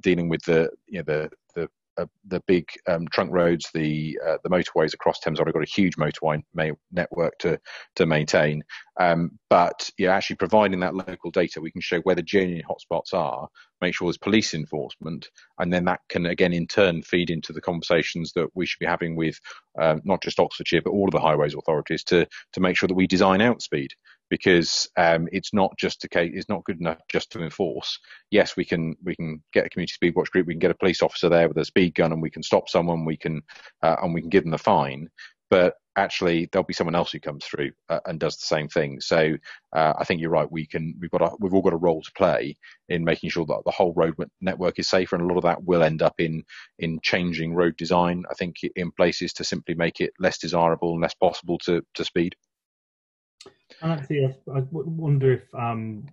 dealing 0.00 0.28
with 0.28 0.42
the 0.44 0.70
you 0.86 0.98
know 0.98 1.04
the 1.04 1.30
uh, 2.00 2.06
the 2.26 2.40
big 2.46 2.66
um, 2.88 3.06
trunk 3.08 3.30
roads, 3.32 3.68
the 3.74 4.18
uh, 4.26 4.36
the 4.42 4.50
motorways 4.50 4.94
across 4.94 5.20
Thames 5.20 5.38
already 5.38 5.52
got 5.52 5.62
a 5.62 5.70
huge 5.70 5.96
motorway 5.96 6.42
network 6.92 7.38
to 7.38 7.58
to 7.96 8.06
maintain. 8.06 8.62
Um, 8.98 9.38
but 9.48 9.90
yeah, 9.98 10.14
actually 10.14 10.36
providing 10.36 10.80
that 10.80 10.94
local 10.94 11.30
data, 11.30 11.60
we 11.60 11.70
can 11.70 11.80
show 11.80 12.00
where 12.00 12.14
the 12.14 12.22
genuine 12.22 12.64
hotspots 12.68 13.14
are, 13.14 13.48
make 13.80 13.94
sure 13.94 14.06
there's 14.06 14.18
police 14.18 14.54
enforcement, 14.54 15.28
and 15.58 15.72
then 15.72 15.84
that 15.86 16.00
can 16.08 16.26
again 16.26 16.52
in 16.52 16.66
turn 16.66 17.02
feed 17.02 17.30
into 17.30 17.52
the 17.52 17.60
conversations 17.60 18.32
that 18.34 18.48
we 18.54 18.66
should 18.66 18.80
be 18.80 18.86
having 18.86 19.16
with 19.16 19.38
um, 19.80 20.00
not 20.04 20.22
just 20.22 20.40
Oxfordshire 20.40 20.82
but 20.82 20.90
all 20.90 21.06
of 21.06 21.12
the 21.12 21.20
highways 21.20 21.54
authorities 21.54 22.04
to 22.04 22.26
to 22.52 22.60
make 22.60 22.76
sure 22.76 22.88
that 22.88 22.94
we 22.94 23.06
design 23.06 23.40
out 23.40 23.62
speed 23.62 23.90
because 24.30 24.88
um, 24.96 25.28
it's 25.32 25.52
not 25.52 25.76
just 25.76 26.04
a 26.04 26.08
case, 26.08 26.32
it's 26.34 26.48
not 26.48 26.64
good 26.64 26.80
enough 26.80 26.98
just 27.10 27.32
to 27.32 27.42
enforce. 27.42 27.98
Yes, 28.30 28.56
we 28.56 28.64
can 28.64 28.96
we 29.04 29.14
can 29.16 29.42
get 29.52 29.66
a 29.66 29.68
community 29.68 29.92
speed 29.92 30.14
watch 30.16 30.30
group, 30.30 30.46
we 30.46 30.54
can 30.54 30.60
get 30.60 30.70
a 30.70 30.76
police 30.76 31.02
officer 31.02 31.28
there 31.28 31.48
with 31.48 31.58
a 31.58 31.64
speed 31.64 31.94
gun, 31.94 32.12
and 32.12 32.22
we 32.22 32.30
can 32.30 32.42
stop 32.42 32.68
someone, 32.68 33.04
we 33.04 33.16
can 33.16 33.42
uh, 33.82 33.96
and 34.02 34.14
we 34.14 34.20
can 34.20 34.30
give 34.30 34.44
them 34.44 34.52
the 34.52 34.58
fine. 34.58 35.08
But 35.50 35.74
actually, 35.96 36.48
there'll 36.50 36.64
be 36.64 36.74
someone 36.74 36.94
else 36.94 37.10
who 37.10 37.18
comes 37.18 37.44
through 37.44 37.72
uh, 37.88 37.98
and 38.06 38.20
does 38.20 38.36
the 38.36 38.46
same 38.46 38.68
thing. 38.68 39.00
So 39.00 39.34
uh, 39.74 39.94
I 39.98 40.04
think 40.04 40.20
you're 40.20 40.30
right. 40.30 40.50
We 40.50 40.66
can 40.66 40.94
we've 41.00 41.10
got 41.10 41.22
a, 41.22 41.30
we've 41.40 41.52
all 41.52 41.62
got 41.62 41.72
a 41.72 41.76
role 41.76 42.02
to 42.02 42.12
play 42.16 42.56
in 42.88 43.04
making 43.04 43.30
sure 43.30 43.44
that 43.46 43.62
the 43.64 43.72
whole 43.72 43.92
road 43.94 44.14
network 44.40 44.78
is 44.78 44.88
safer, 44.88 45.16
and 45.16 45.24
a 45.24 45.28
lot 45.28 45.38
of 45.38 45.44
that 45.44 45.64
will 45.64 45.82
end 45.82 46.02
up 46.02 46.14
in 46.18 46.44
in 46.78 47.00
changing 47.02 47.54
road 47.54 47.76
design. 47.76 48.24
I 48.30 48.34
think 48.34 48.56
in 48.76 48.92
places 48.92 49.32
to 49.34 49.44
simply 49.44 49.74
make 49.74 50.00
it 50.00 50.12
less 50.20 50.38
desirable 50.38 50.92
and 50.92 51.02
less 51.02 51.14
possible 51.14 51.58
to 51.64 51.82
to 51.94 52.04
speed. 52.04 52.36
And 53.82 53.92
actually, 53.92 54.26
I, 54.26 54.62
wonder 54.70 55.32
if 55.32 55.54
um, 55.54 56.06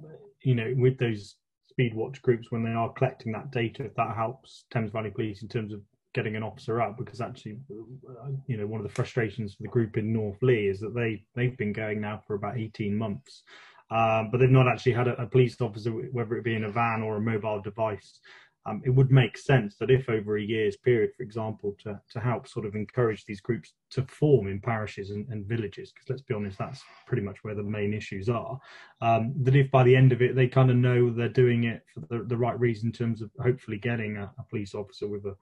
you 0.44 0.56
know, 0.56 0.74
with 0.78 0.98
those 0.98 1.36
speed 1.70 1.94
watch 1.94 2.22
groups, 2.22 2.52
when 2.52 2.64
they 2.64 2.72
are 2.72 2.92
collecting 2.94 3.32
that 3.34 3.52
data, 3.52 3.84
if 3.84 3.96
that 3.96 4.16
helps 4.16 4.66
Thames 4.72 4.92
Valley 4.92 5.12
Police 5.12 5.42
in 5.42 5.48
terms 5.48 5.74
of 5.74 5.82
getting 6.14 6.36
an 6.36 6.44
officer 6.44 6.82
out, 6.82 6.98
because 6.98 7.22
actually, 7.22 7.58
uh, 7.72 8.30
you 8.48 8.58
know, 8.58 8.66
one 8.66 8.80
of 8.80 8.88
the 8.88 8.94
frustrations 8.94 9.54
for 9.54 9.64
the 9.64 9.70
group 9.70 9.98
in 9.98 10.14
North 10.14 10.42
Leigh 10.42 10.68
is 10.68 10.80
that 10.80 10.96
they 10.96 11.24
they've 11.36 11.58
been 11.58 11.74
going 11.74 12.02
now 12.02 12.22
for 12.26 12.36
about 12.36 12.58
eighteen 12.58 12.96
months. 12.96 13.44
Um, 13.90 14.32
but 14.32 14.40
they've 14.40 14.50
not 14.50 14.68
actually 14.68 14.92
had 14.92 15.08
a, 15.08 15.22
a, 15.22 15.26
police 15.26 15.62
officer, 15.62 15.92
whether 15.92 16.36
it 16.36 16.44
be 16.44 16.56
in 16.56 16.66
a 16.66 16.70
van 16.70 17.02
or 17.02 17.16
a 17.16 17.22
mobile 17.22 17.62
device, 17.62 18.20
um, 18.68 18.82
it 18.86 18.90
would 18.90 19.12
make 19.12 19.38
sense 19.38 19.76
that 19.78 19.90
if 19.90 20.10
over 20.10 20.38
a 20.38 20.42
year's 20.42 20.76
period, 20.76 21.12
for 21.16 21.24
example, 21.24 21.76
to, 21.84 22.00
to 22.12 22.20
help 22.20 22.48
sort 22.48 22.66
of 22.66 22.76
encourage 22.76 23.26
these 23.26 23.40
groups 23.40 23.74
to 23.92 24.04
form 24.04 24.48
in 24.48 24.60
parishes 24.60 25.12
and, 25.12 25.26
and 25.30 25.46
villages, 25.46 25.94
because 25.94 26.10
let's 26.10 26.22
be 26.22 26.34
honest, 26.34 26.58
that's 26.58 26.84
pretty 27.06 27.24
much 27.24 27.44
where 27.44 27.56
the 27.56 27.64
main 27.64 27.94
issues 27.94 28.28
are, 28.28 28.60
um, 29.02 29.34
that 29.42 29.56
if 29.56 29.72
by 29.72 29.84
the 29.84 29.96
end 29.96 30.12
of 30.12 30.22
it 30.22 30.36
they 30.36 30.48
kind 30.48 30.70
of 30.70 30.76
know 30.76 31.10
they're 31.10 31.30
doing 31.30 31.64
it 31.64 31.84
for 31.94 32.02
the, 32.02 32.26
the 32.26 32.38
right 32.38 32.60
reason 32.60 32.90
in 32.90 32.94
terms 32.94 33.22
of 33.22 33.32
hopefully 33.42 33.78
getting 33.78 34.18
a, 34.18 34.30
a 34.38 34.44
police 34.50 34.76
officer 34.76 35.08
with 35.08 35.26
a, 35.26 35.36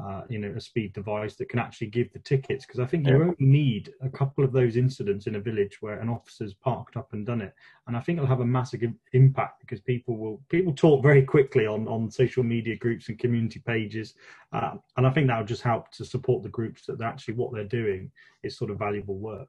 uh, 0.00 0.22
you 0.28 0.38
know, 0.38 0.52
a 0.56 0.60
speed 0.60 0.92
device 0.92 1.34
that 1.36 1.48
can 1.48 1.58
actually 1.58 1.88
give 1.88 2.12
the 2.12 2.18
tickets. 2.18 2.64
Because 2.64 2.80
I 2.80 2.86
think 2.86 3.06
you 3.06 3.14
only 3.14 3.36
need 3.38 3.92
a 4.00 4.08
couple 4.08 4.44
of 4.44 4.52
those 4.52 4.76
incidents 4.76 5.26
in 5.26 5.36
a 5.36 5.40
village 5.40 5.78
where 5.80 5.98
an 5.98 6.08
officer's 6.08 6.54
parked 6.54 6.96
up 6.96 7.12
and 7.12 7.26
done 7.26 7.40
it, 7.40 7.54
and 7.86 7.96
I 7.96 8.00
think 8.00 8.16
it'll 8.16 8.28
have 8.28 8.40
a 8.40 8.46
massive 8.46 8.82
impact 9.12 9.60
because 9.60 9.80
people 9.80 10.16
will 10.16 10.40
people 10.48 10.72
talk 10.72 11.02
very 11.02 11.22
quickly 11.22 11.66
on 11.66 11.86
on 11.88 12.10
social 12.10 12.42
media 12.42 12.76
groups 12.76 13.08
and 13.08 13.18
community 13.18 13.60
pages, 13.60 14.14
uh, 14.52 14.76
and 14.96 15.06
I 15.06 15.10
think 15.10 15.26
that 15.26 15.38
will 15.38 15.46
just 15.46 15.62
help 15.62 15.90
to 15.92 16.04
support 16.04 16.42
the 16.42 16.48
groups 16.48 16.86
that 16.86 17.00
actually 17.02 17.34
what 17.34 17.52
they're 17.52 17.64
doing 17.64 18.10
is 18.42 18.56
sort 18.56 18.70
of 18.70 18.78
valuable 18.78 19.18
work. 19.18 19.48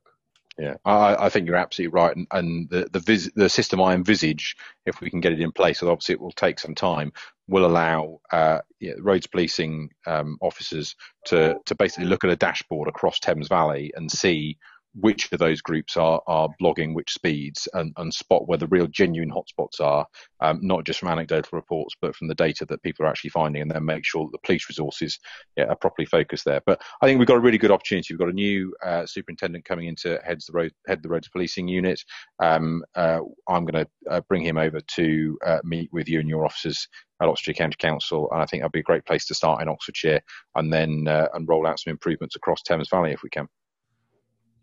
Yeah, 0.57 0.75
I, 0.83 1.25
I, 1.25 1.29
think 1.29 1.47
you're 1.47 1.55
absolutely 1.55 1.93
right, 1.93 2.15
and, 2.15 2.27
and 2.31 2.69
the 2.69 2.87
the, 2.91 2.99
vis- 2.99 3.31
the, 3.35 3.49
system 3.49 3.81
I 3.81 3.93
envisage, 3.93 4.57
if 4.85 4.99
we 4.99 5.09
can 5.09 5.21
get 5.21 5.31
it 5.31 5.39
in 5.39 5.51
place, 5.51 5.81
and 5.81 5.89
obviously 5.89 6.13
it 6.13 6.21
will 6.21 6.31
take 6.31 6.59
some 6.59 6.75
time, 6.75 7.13
will 7.47 7.65
allow 7.65 8.19
uh, 8.31 8.59
yeah, 8.79 8.93
roads 8.99 9.27
policing 9.27 9.89
um, 10.05 10.37
officers 10.41 10.95
to 11.27 11.55
to 11.65 11.75
basically 11.75 12.05
look 12.05 12.23
at 12.25 12.31
a 12.31 12.35
dashboard 12.35 12.89
across 12.89 13.19
Thames 13.19 13.47
Valley 13.47 13.93
and 13.95 14.11
see 14.11 14.57
which 14.93 15.31
of 15.31 15.39
those 15.39 15.61
groups 15.61 15.95
are 15.95 16.21
are 16.27 16.49
blogging 16.61 16.93
which 16.93 17.13
speeds 17.13 17.67
and, 17.73 17.93
and 17.97 18.13
spot 18.13 18.47
where 18.47 18.57
the 18.57 18.67
real 18.67 18.87
genuine 18.87 19.31
hotspots 19.31 19.79
are, 19.79 20.05
um, 20.41 20.59
not 20.61 20.85
just 20.85 20.99
from 20.99 21.09
anecdotal 21.09 21.57
reports, 21.57 21.95
but 22.01 22.15
from 22.15 22.27
the 22.27 22.35
data 22.35 22.65
that 22.65 22.83
people 22.83 23.05
are 23.05 23.09
actually 23.09 23.29
finding, 23.29 23.61
and 23.61 23.71
then 23.71 23.85
make 23.85 24.05
sure 24.05 24.25
that 24.25 24.31
the 24.31 24.45
police 24.45 24.67
resources 24.69 25.19
yeah, 25.55 25.65
are 25.65 25.75
properly 25.75 26.05
focused 26.05 26.45
there. 26.45 26.61
But 26.65 26.81
I 27.01 27.05
think 27.05 27.19
we've 27.19 27.27
got 27.27 27.37
a 27.37 27.41
really 27.41 27.57
good 27.57 27.71
opportunity. 27.71 28.13
We've 28.13 28.19
got 28.19 28.29
a 28.29 28.33
new 28.33 28.73
uh, 28.85 29.05
superintendent 29.05 29.65
coming 29.65 29.87
in 29.87 29.95
to 29.97 30.19
head 30.25 30.39
the 30.45 30.53
road 30.53 30.71
head 30.87 31.01
the 31.03 31.09
roads 31.09 31.29
policing 31.29 31.67
unit. 31.67 32.01
Um, 32.41 32.83
uh, 32.95 33.19
I'm 33.47 33.65
going 33.65 33.85
to 33.85 34.11
uh, 34.11 34.21
bring 34.27 34.45
him 34.45 34.57
over 34.57 34.79
to 34.79 35.37
uh, 35.45 35.59
meet 35.63 35.89
with 35.93 36.09
you 36.09 36.19
and 36.19 36.29
your 36.29 36.45
officers 36.45 36.87
at 37.21 37.27
Oxfordshire 37.27 37.53
County 37.53 37.75
Council, 37.79 38.29
and 38.31 38.41
I 38.41 38.45
think 38.45 38.61
that'd 38.61 38.71
be 38.71 38.79
a 38.79 38.83
great 38.83 39.05
place 39.05 39.25
to 39.27 39.35
start 39.35 39.61
in 39.61 39.69
Oxfordshire, 39.69 40.21
and 40.55 40.73
then 40.73 41.07
uh, 41.07 41.27
and 41.33 41.47
roll 41.47 41.67
out 41.67 41.79
some 41.79 41.91
improvements 41.91 42.35
across 42.35 42.61
Thames 42.63 42.89
Valley 42.89 43.11
if 43.11 43.23
we 43.23 43.29
can. 43.29 43.47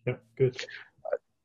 Yeah, 0.08 0.16
good. 0.36 0.56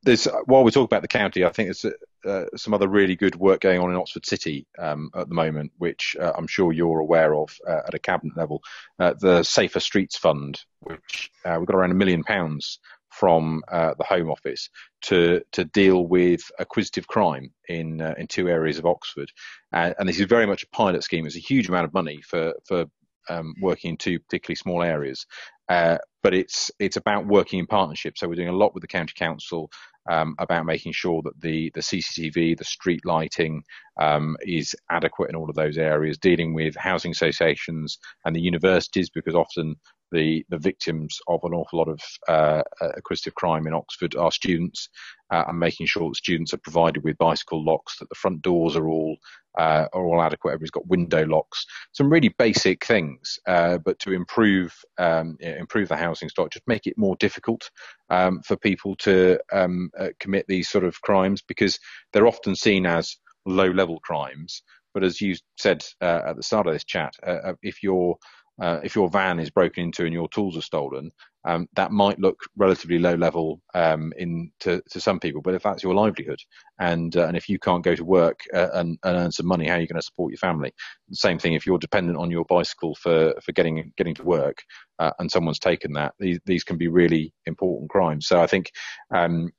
There's 0.04 0.28
while 0.46 0.64
we 0.64 0.72
talk 0.72 0.90
about 0.90 1.02
the 1.02 1.08
county, 1.08 1.46
I 1.46 1.50
think 1.50 1.68
there's 1.68 1.86
uh, 2.26 2.46
some 2.56 2.74
other 2.74 2.88
really 2.88 3.16
good 3.16 3.36
work 3.36 3.62
going 3.62 3.80
on 3.80 3.90
in 3.90 3.96
Oxford 3.96 4.26
City 4.26 4.68
um, 4.78 5.10
at 5.16 5.30
the 5.30 5.36
moment, 5.36 5.72
which 5.78 6.16
uh, 6.20 6.34
I'm 6.38 6.48
sure 6.48 6.72
you're 6.72 7.00
aware 7.00 7.34
of 7.36 7.58
uh, 7.68 7.82
at 7.88 7.94
a 7.94 8.00
cabinet 8.00 8.36
level. 8.38 8.62
Uh, 9.00 9.14
the 9.20 9.44
Safer 9.44 9.80
Streets 9.80 10.18
Fund, 10.18 10.62
which 10.82 11.32
uh, 11.46 11.56
we've 11.58 11.68
got 11.68 11.76
around 11.76 11.92
a 11.92 11.96
million 11.96 12.24
pounds 12.24 12.80
from 13.10 13.64
uh, 13.72 13.94
the 13.98 14.04
Home 14.04 14.30
Office 14.30 14.70
to 15.04 15.42
to 15.54 15.66
deal 15.66 16.06
with 16.06 16.42
acquisitive 16.60 17.08
crime 17.08 17.54
in 17.70 18.02
in 18.18 18.28
two 18.28 18.50
areas 18.50 18.80
of 18.80 18.86
Oxford, 18.86 19.32
and 19.72 20.08
this 20.08 20.20
is 20.20 20.26
very 20.26 20.48
much 20.48 20.64
a 20.64 20.70
pilot 20.70 21.04
scheme. 21.04 21.26
It's 21.26 21.38
a 21.38 21.40
huge 21.40 21.70
amount 21.70 21.86
of 21.86 21.94
money 21.94 22.22
for 22.22 22.54
for 22.66 22.86
um, 23.30 23.54
working 23.62 23.92
in 23.92 23.98
two 23.98 24.20
particularly 24.20 24.56
small 24.56 24.84
areas, 24.84 25.26
uh, 25.70 25.98
but 26.22 26.34
it's 26.34 26.72
it's 26.80 26.98
about 26.98 27.28
working 27.28 27.60
in 27.60 27.68
partnership. 27.68 28.18
So 28.18 28.28
we're 28.28 28.36
doing 28.36 28.50
a 28.50 28.56
lot 28.56 28.74
with 28.74 28.82
the 28.82 28.88
county 28.88 29.14
council 29.16 29.70
um, 30.10 30.36
about 30.40 30.66
making 30.66 30.94
sure 30.94 31.22
that 31.24 31.40
the 31.40 31.72
the 31.74 31.82
CCTV, 31.82 32.58
the 32.58 32.64
street 32.64 33.06
lighting 33.06 33.64
um, 34.00 34.36
is 34.42 34.76
adequate 34.90 35.30
in 35.30 35.36
all 35.36 35.50
of 35.50 35.56
those 35.56 35.78
areas. 35.78 36.18
Dealing 36.18 36.54
with 36.54 36.76
housing 36.76 37.12
associations 37.12 37.98
and 38.26 38.36
the 38.36 38.42
universities 38.42 39.10
because 39.10 39.36
often 39.36 39.76
the 40.14 40.46
the 40.50 40.58
victims 40.58 41.20
of 41.28 41.42
an 41.44 41.54
awful 41.54 41.80
lot 41.80 41.90
of 41.90 42.00
uh, 42.28 42.62
acquisitive 42.96 43.36
crime 43.36 43.68
in 43.68 43.74
Oxford 43.74 44.16
are 44.16 44.32
students, 44.32 44.88
uh, 45.32 45.44
and 45.48 45.60
making 45.60 45.88
sure 45.88 46.10
that 46.10 46.16
students 46.16 46.54
are 46.54 46.60
provided 46.60 47.04
with 47.04 47.18
bicycle 47.18 47.64
locks, 47.66 47.98
that 47.98 48.08
the 48.10 48.16
front 48.16 48.42
doors 48.42 48.76
are 48.76 48.88
all 48.88 49.18
uh, 49.58 49.88
are 49.94 50.06
all 50.06 50.22
adequate. 50.22 50.52
Everybody's 50.52 50.72
got 50.72 50.88
window 50.88 51.26
locks. 51.26 51.66
Some 51.92 52.10
really 52.10 52.30
basic 52.38 52.86
things, 52.86 53.40
uh, 53.48 53.80
but 53.80 54.00
to 54.00 54.14
improve 54.14 54.74
um, 54.98 55.38
improve 55.42 55.90
the 55.90 55.98
housing 55.98 56.30
stock, 56.30 56.52
just 56.52 56.68
make 56.68 56.88
it 56.88 56.98
more 56.98 57.16
difficult 57.18 57.70
um, 58.10 58.42
for 58.44 58.56
people 58.56 58.96
to 58.98 59.40
um, 59.52 59.90
uh, 60.00 60.10
commit 60.20 60.46
these 60.48 60.70
sort 60.70 60.84
of 60.84 61.02
crimes 61.02 61.42
because 61.42 61.80
they're 62.12 62.28
often 62.28 62.56
seen 62.56 62.86
as 62.86 63.18
low 63.46 63.70
level 63.70 64.00
crimes. 64.00 64.64
But 64.94 65.04
as 65.04 65.20
you 65.20 65.36
said 65.58 65.84
uh, 66.02 66.22
at 66.28 66.36
the 66.36 66.44
start 66.44 66.68
of 66.68 66.74
this 66.74 66.84
chat, 66.84 67.14
uh, 67.26 67.54
if 67.64 67.82
you're 67.82 68.16
uh, 68.62 68.80
if 68.84 68.96
your 68.96 69.10
van 69.10 69.40
is 69.40 69.50
broken 69.50 69.84
into 69.84 70.06
and 70.06 70.14
your 70.14 70.30
tools 70.30 70.58
are 70.58 70.62
stolen, 70.62 71.12
um, 71.46 71.68
that 71.76 71.92
might 71.92 72.20
look 72.20 72.40
relatively 72.56 73.00
low 73.00 73.16
level 73.16 73.62
um, 73.74 74.14
in 74.18 74.52
to, 74.62 74.82
to, 74.92 75.00
some 75.02 75.20
people. 75.20 75.42
But 75.42 75.56
if 75.56 75.64
that's 75.64 75.84
your 75.84 75.94
livelihood, 75.94 76.40
and 76.80 77.16
uh, 77.18 77.28
and 77.28 77.36
if 77.36 77.50
you 77.50 77.60
can't 77.60 77.84
go 77.84 77.96
to 77.96 78.06
work 78.06 78.40
uh, 78.54 78.70
and, 78.74 78.98
and, 79.04 79.18
earn 79.18 79.32
some 79.32 79.48
money, 79.48 79.68
how 79.68 79.76
are 79.76 79.82
you 79.82 79.88
going 79.88 80.00
to 80.00 80.06
support 80.06 80.32
your 80.32 80.38
family? 80.38 80.72
Same 81.12 81.40
thing 81.40 81.54
if 81.54 81.66
you're 81.66 81.80
dependent 81.80 82.18
on 82.18 82.32
your 82.32 82.46
bicycle 82.46 82.96
for 82.96 83.34
for 83.44 83.52
getting 83.52 83.92
getting 83.98 84.16
to 84.16 84.24
work, 84.24 84.60
uh, 85.00 85.12
and 85.20 85.30
someone's 85.30 85.60
taken 85.60 85.94
that. 85.94 86.14
These 86.20 86.40
these 86.46 86.64
can 86.64 86.78
be 86.78 86.88
really 86.88 87.34
important 87.46 87.90
crimes. 87.90 88.28
So 88.28 88.42
I 88.42 88.48
think 88.48 88.72
um, 89.14 89.52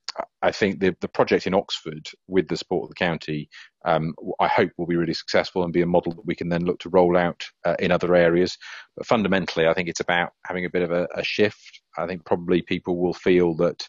I 0.42 0.53
think 0.53 0.81
the, 0.81 0.94
the 1.00 1.09
project 1.09 1.46
in 1.46 1.55
Oxford, 1.55 2.09
with 2.29 2.48
the 2.48 2.57
support 2.57 2.85
of 2.85 2.88
the 2.90 2.94
county, 2.94 3.48
um, 3.85 4.14
I 4.38 4.46
hope 4.46 4.70
will 4.77 4.87
be 4.87 4.96
really 4.96 5.14
successful 5.14 5.64
and 5.64 5.72
be 5.72 5.83
a 5.83 5.87
model 5.87 6.12
that 6.12 6.27
we 6.27 6.37
can 6.37 6.48
then 6.48 6.64
look 6.64 6.79
to 6.81 6.88
roll 6.90 7.16
out 7.16 7.42
uh, 7.64 7.77
in 7.79 7.90
other 7.90 8.14
areas. 8.14 8.57
But 8.96 9.07
fundamentally, 9.07 9.66
I 9.66 9.74
think 9.74 9.88
it's 9.88 10.00
about 10.00 10.31
having 10.46 10.64
a 10.64 10.70
bit 10.70 10.83
of 10.83 10.92
a, 10.92 11.09
a 11.14 11.24
shift. 11.24 11.81
I 11.98 12.07
think 12.07 12.24
probably 12.24 12.62
people 12.62 12.96
will 12.96 13.14
feel 13.14 13.55
that 13.57 13.88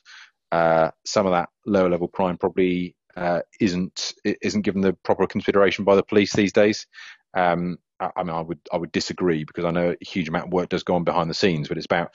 uh, 0.51 0.91
some 1.05 1.25
of 1.25 1.33
that 1.33 1.49
lower 1.65 1.89
level 1.89 2.07
crime 2.07 2.37
probably 2.37 2.95
uh, 3.15 3.41
isn't 3.59 4.13
isn't 4.23 4.61
given 4.61 4.81
the 4.81 4.93
proper 5.03 5.27
consideration 5.27 5.85
by 5.85 5.95
the 5.95 6.03
police 6.03 6.33
these 6.33 6.53
days. 6.53 6.87
Um, 7.35 7.77
I 7.99 8.23
mean, 8.23 8.35
I 8.35 8.41
would 8.41 8.59
I 8.73 8.77
would 8.77 8.91
disagree 8.91 9.45
because 9.45 9.63
I 9.63 9.71
know 9.71 9.91
a 9.91 10.05
huge 10.05 10.27
amount 10.27 10.47
of 10.47 10.53
work 10.53 10.69
does 10.69 10.83
go 10.83 10.95
on 10.95 11.05
behind 11.05 11.29
the 11.29 11.35
scenes, 11.35 11.69
but 11.69 11.77
it's 11.77 11.85
about 11.85 12.13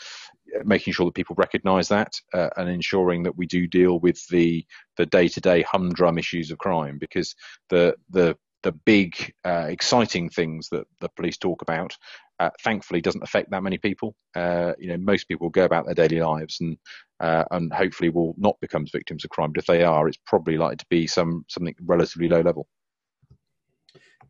making 0.65 0.93
sure 0.93 1.07
that 1.07 1.15
people 1.15 1.37
recognise 1.37 1.89
that 1.89 2.13
uh, 2.35 2.49
and 2.57 2.69
ensuring 2.69 3.23
that 3.23 3.37
we 3.37 3.47
do 3.47 3.67
deal 3.67 3.99
with 4.01 4.25
the 4.29 4.65
the 4.97 5.07
day 5.07 5.29
to 5.29 5.41
day 5.41 5.63
humdrum 5.63 6.19
issues 6.19 6.51
of 6.51 6.59
crime 6.59 6.99
because 6.99 7.35
the 7.69 7.95
the 8.11 8.37
the 8.63 8.73
big 8.73 9.33
uh, 9.47 9.67
exciting 9.69 10.29
things 10.29 10.69
that 10.71 10.87
the 11.01 11.09
police 11.17 11.39
talk 11.39 11.63
about 11.63 11.97
uh, 12.41 12.51
thankfully 12.63 13.01
doesn't 13.01 13.23
affect 13.23 13.51
that 13.51 13.63
many 13.63 13.79
people. 13.79 14.15
Uh, 14.35 14.73
you 14.79 14.89
know 14.89 14.97
most 14.99 15.29
people 15.29 15.49
go 15.49 15.65
about 15.65 15.87
their 15.87 15.95
daily 15.95 16.21
lives 16.21 16.59
and 16.61 16.77
uh, 17.21 17.45
and 17.51 17.73
hopefully 17.73 18.11
will 18.11 18.35
not 18.39 18.57
become 18.61 18.87
victims 18.93 19.25
of 19.25 19.31
crime. 19.31 19.53
But 19.53 19.63
if 19.63 19.67
they 19.67 19.83
are 19.83 20.09
it's 20.09 20.19
probably 20.27 20.57
likely 20.57 20.77
to 20.77 20.87
be 20.91 21.07
some 21.07 21.45
something 21.49 21.75
relatively 21.83 22.29
low 22.29 22.41
level. 22.41 22.67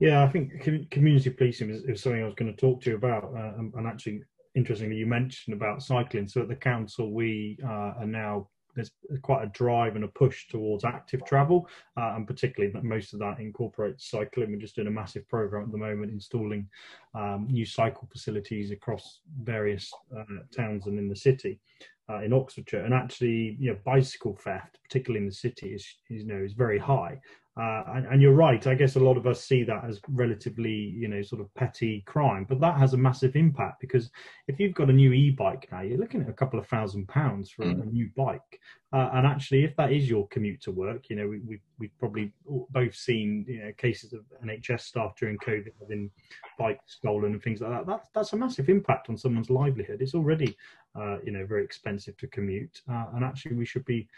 Yeah, 0.01 0.25
I 0.25 0.29
think 0.29 0.63
community 0.91 1.29
policing 1.29 1.69
is, 1.69 1.83
is, 1.83 2.03
something 2.03 2.23
I 2.23 2.25
was 2.25 2.35
going 2.35 2.55
to 2.55 2.59
talk 2.59 2.81
to 2.83 2.91
you 2.91 2.97
about, 2.97 3.25
uh, 3.25 3.53
and, 3.59 3.73
and, 3.75 3.87
actually, 3.87 4.23
interestingly, 4.55 4.97
you 4.97 5.07
mentioned 5.07 5.55
about 5.55 5.83
cycling. 5.83 6.29
So 6.29 6.43
at 6.43 6.49
the 6.49 6.57
council, 6.57 7.13
we 7.13 7.59
uh, 7.65 7.95
are 7.99 8.07
now 8.07 8.49
there's 8.75 8.91
quite 9.23 9.43
a 9.43 9.49
drive 9.49 9.97
and 9.97 10.05
a 10.05 10.09
push 10.09 10.49
towards 10.49 10.85
active 10.85 11.25
travel, 11.25 11.69
uh, 11.97 12.13
and 12.17 12.27
particularly 12.27 12.73
that 12.73 12.85
most 12.85 13.13
of 13.13 13.19
that 13.21 13.39
incorporates 13.39 14.11
cycling. 14.11 14.51
We're 14.51 14.61
just 14.61 14.77
doing 14.77 14.89
a 14.89 14.93
massive 14.93 15.29
program 15.29 15.65
at 15.65 15.73
the 15.73 15.79
moment, 15.79 16.13
installing 16.13 16.69
um, 17.15 17.47
new 17.51 17.67
cycle 17.67 18.09
facilities 18.11 18.71
across 18.71 19.21
various 19.43 19.93
uh, 20.17 20.25
towns 20.55 20.87
and 20.87 20.99
in 20.99 21.09
the 21.09 21.17
city. 21.17 21.61
Uh, 22.09 22.23
in 22.23 22.33
Oxfordshire, 22.33 22.85
and 22.85 22.93
actually, 22.93 23.57
you 23.61 23.71
know, 23.71 23.79
bicycle 23.85 24.35
theft, 24.35 24.81
particularly 24.83 25.23
in 25.23 25.29
the 25.29 25.33
city, 25.33 25.69
is 25.69 25.87
you 26.09 26.27
know 26.27 26.43
is 26.43 26.55
very 26.55 26.77
high. 26.77 27.17
Uh, 27.61 27.85
and, 27.89 28.07
and, 28.07 28.23
you're 28.23 28.33
right. 28.33 28.67
I 28.67 28.75
guess 28.75 28.97
a 28.97 29.01
lot 29.01 29.19
of 29.19 29.27
us 29.27 29.45
see 29.45 29.65
that 29.65 29.85
as 29.85 30.01
relatively, 30.09 30.71
you 30.71 31.09
know, 31.09 31.21
sort 31.21 31.43
of 31.43 31.55
petty 31.55 32.03
crime, 32.07 32.47
but 32.49 32.59
that 32.61 32.79
has 32.79 32.95
a 32.95 32.97
massive 32.97 33.37
impact 33.37 33.83
because 33.83 34.11
if 34.49 34.59
you've 34.59 34.73
got 34.73 34.89
a 34.89 34.93
new 34.93 35.13
e-bike 35.13 35.69
now, 35.71 35.83
you're 35.83 35.99
looking 35.99 36.23
at 36.23 36.31
a 36.31 36.33
couple 36.33 36.59
of 36.59 36.67
thousand 36.69 37.07
pounds 37.09 37.51
for 37.51 37.67
mm. 37.67 37.83
a 37.83 37.85
new 37.85 38.09
bike. 38.17 38.61
Uh, 38.93 39.09
and 39.15 39.27
actually, 39.27 39.63
if 39.63 39.77
that 39.77 39.93
is 39.93 40.11
your 40.11 40.27
commute 40.29 40.61
to 40.61 40.73
work, 40.73 41.09
you 41.09 41.17
know, 41.17 41.29
we, 41.29 41.39
we, 41.41 41.61
we've 41.79 41.97
probably 41.99 42.33
both 42.71 42.95
seen 42.95 43.45
you 43.49 43.65
know, 43.65 43.73
cases 43.77 44.13
of 44.13 44.21
NHS 44.45 44.81
staff 44.81 45.15
during 45.17 45.39
COVID 45.39 45.71
having 45.81 46.11
bikes 46.59 46.97
stolen 46.99 47.33
and 47.33 47.43
things 47.43 47.61
like 47.61 47.71
that. 47.71 47.87
That's 47.87 48.09
that's 48.15 48.33
a 48.33 48.37
massive 48.37 48.69
impact 48.69 49.09
on 49.09 49.17
someone's 49.17 49.51
livelihood. 49.51 50.03
It's 50.03 50.15
already, 50.15 50.57
uh, 50.99 51.19
you 51.25 51.31
know, 51.31 51.47
very 51.47 51.65
expensive 51.65 52.17
to 52.19 52.27
commute, 52.27 52.81
uh, 52.91 53.07
and 53.15 53.25
actually, 53.25 53.55
we 53.55 53.65
should 53.65 53.85
be 53.85 54.09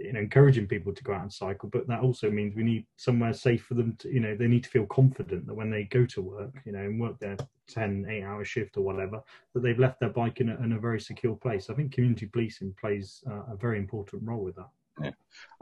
you 0.00 0.12
know 0.12 0.20
encouraging 0.20 0.66
people 0.66 0.92
to 0.94 1.04
go 1.04 1.12
out 1.12 1.22
and 1.22 1.32
cycle 1.32 1.68
but 1.70 1.86
that 1.86 2.00
also 2.00 2.30
means 2.30 2.56
we 2.56 2.62
need 2.62 2.86
somewhere 2.96 3.34
safe 3.34 3.62
for 3.62 3.74
them 3.74 3.94
to 3.98 4.08
you 4.08 4.20
know 4.20 4.34
they 4.34 4.46
need 4.46 4.64
to 4.64 4.70
feel 4.70 4.86
confident 4.86 5.46
that 5.46 5.54
when 5.54 5.70
they 5.70 5.84
go 5.84 6.06
to 6.06 6.22
work 6.22 6.50
you 6.64 6.72
know 6.72 6.78
and 6.78 6.98
work 6.98 7.18
their 7.18 7.36
10 7.68 8.06
8 8.08 8.22
hour 8.22 8.44
shift 8.44 8.76
or 8.76 8.82
whatever 8.82 9.22
that 9.54 9.62
they've 9.62 9.78
left 9.78 10.00
their 10.00 10.10
bike 10.10 10.40
in 10.40 10.48
a, 10.48 10.56
in 10.62 10.72
a 10.72 10.78
very 10.78 11.00
secure 11.00 11.36
place 11.36 11.70
i 11.70 11.74
think 11.74 11.92
community 11.92 12.26
policing 12.26 12.74
plays 12.80 13.22
uh, 13.30 13.52
a 13.52 13.56
very 13.56 13.78
important 13.78 14.22
role 14.24 14.42
with 14.42 14.56
that 14.56 14.68
yeah 15.00 15.10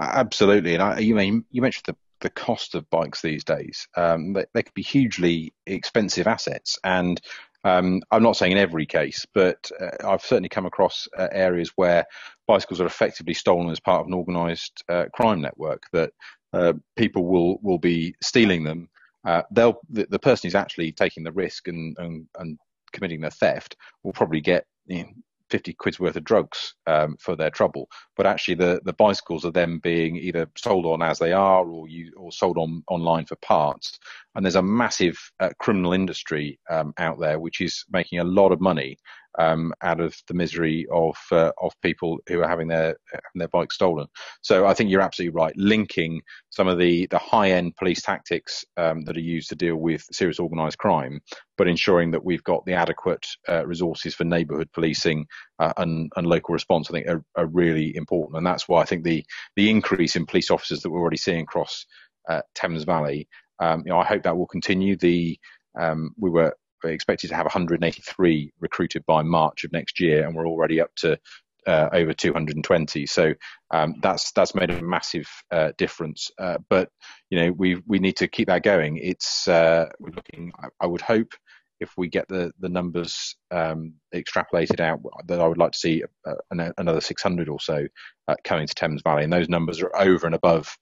absolutely 0.00 0.74
and 0.74 0.82
I, 0.82 0.98
you 0.98 1.14
mean 1.14 1.44
you 1.50 1.62
mentioned 1.62 1.84
the 1.86 1.96
the 2.20 2.30
cost 2.30 2.74
of 2.74 2.88
bikes 2.90 3.22
these 3.22 3.44
days 3.44 3.88
um, 3.96 4.34
they, 4.34 4.44
they 4.52 4.62
could 4.62 4.74
be 4.74 4.82
hugely 4.82 5.54
expensive 5.66 6.26
assets 6.26 6.78
and 6.84 7.18
um, 7.64 8.00
I'm 8.10 8.22
not 8.22 8.36
saying 8.36 8.52
in 8.52 8.58
every 8.58 8.86
case, 8.86 9.26
but 9.34 9.70
uh, 9.78 10.06
I've 10.06 10.22
certainly 10.22 10.48
come 10.48 10.66
across 10.66 11.06
uh, 11.16 11.28
areas 11.30 11.72
where 11.76 12.06
bicycles 12.46 12.80
are 12.80 12.86
effectively 12.86 13.34
stolen 13.34 13.70
as 13.70 13.80
part 13.80 14.00
of 14.00 14.06
an 14.06 14.14
organised 14.14 14.82
uh, 14.88 15.06
crime 15.12 15.40
network. 15.40 15.84
That 15.92 16.12
uh, 16.52 16.72
people 16.96 17.26
will 17.26 17.58
will 17.62 17.78
be 17.78 18.14
stealing 18.22 18.64
them. 18.64 18.88
Uh, 19.24 19.42
they'll 19.50 19.80
the, 19.90 20.06
the, 20.10 20.18
person 20.18 20.46
who's 20.48 20.54
actually 20.54 20.92
taking 20.92 21.22
the 21.22 21.32
risk 21.32 21.68
and 21.68 21.96
and, 21.98 22.26
and 22.38 22.58
committing 22.92 23.20
the 23.20 23.30
theft 23.30 23.76
will 24.02 24.12
probably 24.12 24.40
get 24.40 24.64
you 24.86 25.02
know, 25.02 25.08
50 25.50 25.74
quid's 25.74 26.00
worth 26.00 26.16
of 26.16 26.24
drugs 26.24 26.74
um, 26.86 27.16
for 27.18 27.36
their 27.36 27.50
trouble. 27.50 27.88
But 28.16 28.26
actually, 28.26 28.54
the, 28.54 28.80
the 28.84 28.92
bicycles 28.92 29.44
are 29.44 29.50
then 29.50 29.78
being 29.78 30.16
either 30.16 30.48
sold 30.56 30.86
on 30.86 31.02
as 31.02 31.18
they 31.18 31.32
are 31.32 31.68
or 31.68 31.88
you, 31.88 32.12
or 32.16 32.32
sold 32.32 32.56
on 32.56 32.82
online 32.88 33.26
for 33.26 33.36
parts. 33.36 33.98
And 34.34 34.44
there's 34.44 34.56
a 34.56 34.62
massive 34.62 35.18
uh, 35.40 35.50
criminal 35.58 35.92
industry 35.92 36.58
um, 36.70 36.94
out 36.98 37.18
there 37.20 37.40
which 37.40 37.60
is 37.60 37.84
making 37.90 38.20
a 38.20 38.24
lot 38.24 38.52
of 38.52 38.60
money 38.60 38.96
um, 39.38 39.72
out 39.82 40.00
of 40.00 40.16
the 40.26 40.34
misery 40.34 40.86
of 40.92 41.16
uh, 41.30 41.52
of 41.60 41.72
people 41.82 42.18
who 42.28 42.40
are 42.40 42.48
having 42.48 42.68
their 42.68 42.96
their 43.34 43.48
bikes 43.48 43.74
stolen. 43.74 44.06
So 44.42 44.66
I 44.66 44.74
think 44.74 44.90
you're 44.90 45.00
absolutely 45.00 45.36
right. 45.36 45.54
Linking 45.56 46.20
some 46.50 46.68
of 46.68 46.78
the 46.78 47.06
the 47.10 47.18
high 47.18 47.50
end 47.52 47.76
police 47.76 48.02
tactics 48.02 48.64
um, 48.76 49.02
that 49.02 49.16
are 49.16 49.20
used 49.20 49.48
to 49.50 49.56
deal 49.56 49.76
with 49.76 50.04
serious 50.12 50.40
organised 50.40 50.78
crime, 50.78 51.20
but 51.56 51.68
ensuring 51.68 52.10
that 52.10 52.24
we've 52.24 52.44
got 52.44 52.64
the 52.64 52.74
adequate 52.74 53.26
uh, 53.48 53.66
resources 53.66 54.14
for 54.14 54.24
neighbourhood 54.24 54.70
policing 54.72 55.26
uh, 55.58 55.72
and, 55.76 56.10
and 56.16 56.26
local 56.26 56.52
response, 56.52 56.88
I 56.90 56.92
think 56.92 57.06
are, 57.06 57.22
are, 57.36 57.46
really 57.46 57.94
important. 57.94 58.36
And 58.36 58.46
that's 58.46 58.68
why 58.68 58.80
I 58.80 58.84
think 58.84 59.04
the 59.04 59.24
the 59.56 59.70
increase 59.70 60.16
in 60.16 60.26
police 60.26 60.50
officers 60.50 60.80
that 60.80 60.90
we're 60.90 61.00
already 61.00 61.16
seeing 61.16 61.42
across 61.42 61.86
uh, 62.28 62.42
Thames 62.54 62.84
Valley, 62.84 63.28
um, 63.60 63.82
you 63.84 63.92
know, 63.92 63.98
I 63.98 64.04
hope 64.04 64.22
that 64.24 64.36
will 64.36 64.46
continue. 64.46 64.96
The 64.96 65.38
um, 65.78 66.10
we 66.18 66.30
were 66.30 66.54
expected 66.84 67.28
to 67.28 67.34
have 67.34 67.46
183 67.46 68.52
recruited 68.60 69.04
by 69.06 69.22
March 69.22 69.64
of 69.64 69.72
next 69.72 70.00
year, 70.00 70.26
and 70.26 70.34
we're 70.34 70.46
already 70.46 70.80
up 70.80 70.90
to 70.96 71.18
uh, 71.66 71.88
over 71.92 72.12
220. 72.12 73.06
So 73.06 73.34
um, 73.70 73.94
that's 74.02 74.32
that's 74.32 74.54
made 74.54 74.70
a 74.70 74.82
massive 74.82 75.28
uh, 75.50 75.72
difference. 75.78 76.30
Uh, 76.38 76.58
but 76.68 76.88
you 77.30 77.40
know 77.40 77.52
we 77.52 77.82
we 77.86 77.98
need 77.98 78.16
to 78.16 78.28
keep 78.28 78.48
that 78.48 78.62
going. 78.62 78.98
It's 78.98 79.48
uh, 79.48 79.86
we're 79.98 80.14
looking. 80.14 80.52
I, 80.62 80.68
I, 80.80 80.86
would 80.86 81.02
hope 81.02 81.32
if 81.80 81.92
we 81.96 82.08
get 82.08 82.28
the 82.28 82.52
the 82.60 82.68
numbers 82.68 83.36
um, 83.50 83.94
extrapolated 84.14 84.80
out, 84.80 85.00
that 85.26 85.40
I 85.40 85.46
would 85.46 85.58
like 85.58 85.72
to 85.72 85.78
see 85.78 86.02
uh, 86.26 86.70
another 86.78 87.00
600 87.00 87.48
or 87.48 87.60
so 87.60 87.86
uh, 88.28 88.34
coming 88.44 88.66
to 88.66 88.74
Thames 88.74 89.02
Valley, 89.02 89.24
and 89.24 89.32
those 89.32 89.48
numbers 89.48 89.82
are 89.82 89.96
over 89.96 90.26
and 90.26 90.34
above 90.34 90.76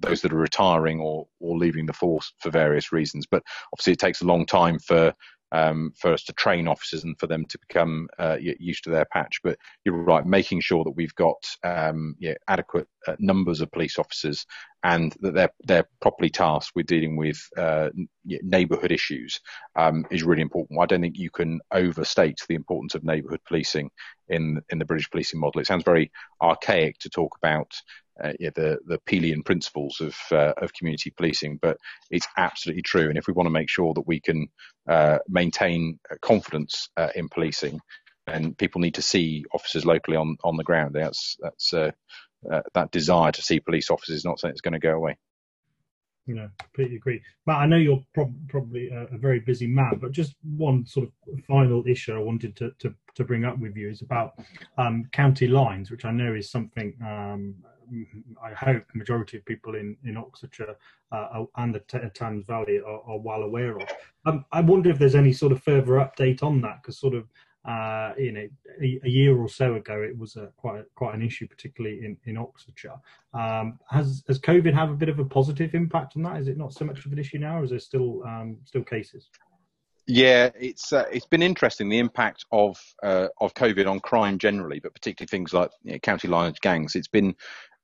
those 0.00 0.20
that 0.22 0.32
are 0.32 0.36
retiring 0.36 1.00
or 1.00 1.26
or 1.40 1.56
leaving 1.56 1.86
the 1.86 1.92
force 1.92 2.32
for 2.40 2.50
various 2.50 2.92
reasons. 2.92 3.26
But 3.30 3.42
obviously, 3.72 3.94
it 3.94 3.98
takes 3.98 4.20
a 4.20 4.26
long 4.26 4.46
time 4.46 4.78
for 4.78 5.14
um, 5.54 5.92
for 5.96 6.12
us 6.12 6.24
to 6.24 6.32
train 6.32 6.66
officers 6.66 7.04
and 7.04 7.16
for 7.18 7.28
them 7.28 7.44
to 7.46 7.58
become 7.68 8.08
uh, 8.18 8.36
used 8.40 8.82
to 8.84 8.90
their 8.90 9.04
patch. 9.04 9.38
But 9.44 9.56
you're 9.84 9.94
right, 9.94 10.26
making 10.26 10.60
sure 10.60 10.82
that 10.82 10.96
we've 10.96 11.14
got 11.14 11.36
um, 11.62 12.16
yeah, 12.18 12.34
adequate 12.48 12.88
uh, 13.06 13.14
numbers 13.20 13.60
of 13.60 13.70
police 13.70 13.96
officers 13.96 14.46
and 14.82 15.14
that 15.20 15.34
they're 15.34 15.52
they're 15.64 15.88
properly 16.02 16.28
tasked 16.28 16.72
with 16.74 16.86
dealing 16.86 17.16
with 17.16 17.38
uh, 17.56 17.90
neighbourhood 18.24 18.90
issues 18.90 19.40
um, 19.76 20.04
is 20.10 20.24
really 20.24 20.42
important. 20.42 20.80
I 20.80 20.86
don't 20.86 21.00
think 21.00 21.18
you 21.18 21.30
can 21.30 21.60
overstate 21.70 22.40
the 22.48 22.56
importance 22.56 22.96
of 22.96 23.04
neighbourhood 23.04 23.40
policing 23.46 23.90
in 24.28 24.60
in 24.70 24.80
the 24.80 24.84
British 24.84 25.08
policing 25.08 25.38
model. 25.38 25.60
It 25.60 25.68
sounds 25.68 25.84
very 25.84 26.10
archaic 26.42 26.98
to 26.98 27.10
talk 27.10 27.36
about 27.40 27.72
uh, 28.22 28.32
yeah, 28.38 28.50
the 28.54 28.78
the 28.86 28.98
Peelian 29.06 29.42
principles 29.42 30.00
of 30.00 30.16
uh, 30.30 30.52
of 30.58 30.72
community 30.72 31.10
policing, 31.16 31.58
but 31.60 31.78
it's 32.10 32.26
absolutely 32.36 32.82
true. 32.82 33.08
And 33.08 33.18
if 33.18 33.26
we 33.26 33.34
want 33.34 33.46
to 33.46 33.50
make 33.50 33.68
sure 33.68 33.92
that 33.94 34.06
we 34.06 34.20
can 34.20 34.46
uh, 34.88 35.18
maintain 35.28 35.98
confidence 36.22 36.88
uh, 36.96 37.08
in 37.14 37.28
policing, 37.28 37.80
then 38.26 38.54
people 38.54 38.80
need 38.80 38.94
to 38.94 39.02
see 39.02 39.44
officers 39.52 39.84
locally 39.84 40.16
on 40.16 40.36
on 40.44 40.56
the 40.56 40.64
ground. 40.64 40.94
That's 40.94 41.36
that's 41.40 41.72
uh, 41.72 41.90
uh, 42.50 42.62
that 42.74 42.90
desire 42.90 43.32
to 43.32 43.42
see 43.42 43.60
police 43.60 43.90
officers 43.90 44.16
is 44.16 44.24
not 44.24 44.38
something 44.38 44.52
that's 44.52 44.60
going 44.60 44.72
to 44.72 44.78
go 44.78 44.94
away. 44.94 45.16
Yeah, 46.26 46.48
completely 46.58 46.96
agree. 46.96 47.20
Matt, 47.46 47.58
I 47.58 47.66
know 47.66 47.76
you're 47.76 48.02
prob- 48.14 48.48
probably 48.48 48.88
a, 48.88 49.02
a, 49.12 49.18
very 49.18 49.40
busy 49.40 49.66
man, 49.66 49.98
but 50.00 50.10
just 50.10 50.34
one 50.56 50.86
sort 50.86 51.08
of 51.08 51.44
final 51.44 51.84
issue 51.86 52.14
I 52.14 52.18
wanted 52.18 52.56
to, 52.56 52.70
to, 52.78 52.94
to 53.16 53.24
bring 53.24 53.44
up 53.44 53.58
with 53.58 53.76
you 53.76 53.90
is 53.90 54.00
about 54.00 54.32
um, 54.78 55.06
county 55.12 55.48
lines, 55.48 55.90
which 55.90 56.06
I 56.06 56.12
know 56.12 56.34
is 56.34 56.50
something 56.50 56.94
um, 57.02 57.56
I 58.42 58.52
hope 58.52 58.84
the 58.92 58.98
majority 58.98 59.36
of 59.36 59.44
people 59.44 59.74
in, 59.74 59.96
in 60.04 60.16
Oxfordshire 60.16 60.76
uh, 61.12 61.44
and 61.56 61.74
the 61.74 62.10
Thames 62.14 62.46
Valley 62.46 62.80
are, 62.80 63.00
are 63.06 63.18
well 63.18 63.42
aware 63.42 63.76
of. 63.76 63.88
Um, 64.26 64.44
I 64.52 64.60
wonder 64.60 64.90
if 64.90 64.98
there's 64.98 65.14
any 65.14 65.32
sort 65.32 65.52
of 65.52 65.62
further 65.62 65.92
update 65.92 66.42
on 66.42 66.60
that, 66.62 66.82
because 66.82 66.98
sort 66.98 67.14
of 67.14 67.28
uh, 67.64 68.12
you 68.18 68.30
know, 68.30 68.46
a, 68.82 69.00
a, 69.04 69.08
year 69.08 69.38
or 69.38 69.48
so 69.48 69.76
ago, 69.76 70.02
it 70.02 70.16
was 70.18 70.36
a, 70.36 70.48
quite 70.58 70.84
quite 70.96 71.14
an 71.14 71.22
issue, 71.22 71.48
particularly 71.48 72.04
in 72.04 72.16
in 72.26 72.36
Oxfordshire. 72.36 73.00
Um, 73.32 73.78
has 73.88 74.22
has 74.28 74.38
COVID 74.38 74.74
have 74.74 74.90
a 74.90 74.94
bit 74.94 75.08
of 75.08 75.18
a 75.18 75.24
positive 75.24 75.74
impact 75.74 76.14
on 76.16 76.22
that? 76.24 76.38
Is 76.38 76.48
it 76.48 76.58
not 76.58 76.74
so 76.74 76.84
much 76.84 77.06
of 77.06 77.12
an 77.12 77.18
issue 77.18 77.38
now, 77.38 77.60
or 77.60 77.64
is 77.64 77.70
there 77.70 77.78
still 77.78 78.22
um, 78.24 78.58
still 78.64 78.82
cases? 78.82 79.30
Yeah, 80.06 80.50
it's 80.60 80.92
uh, 80.92 81.06
it's 81.10 81.26
been 81.26 81.40
interesting 81.40 81.88
the 81.88 81.98
impact 81.98 82.44
of 82.52 82.78
uh, 83.02 83.28
of 83.40 83.54
COVID 83.54 83.90
on 83.90 84.00
crime 84.00 84.36
generally, 84.36 84.78
but 84.78 84.92
particularly 84.92 85.28
things 85.28 85.54
like 85.54 85.70
you 85.84 85.92
know, 85.92 85.98
county 86.00 86.28
lines 86.28 86.58
gangs. 86.60 86.94
It's 86.94 87.08
been 87.08 87.34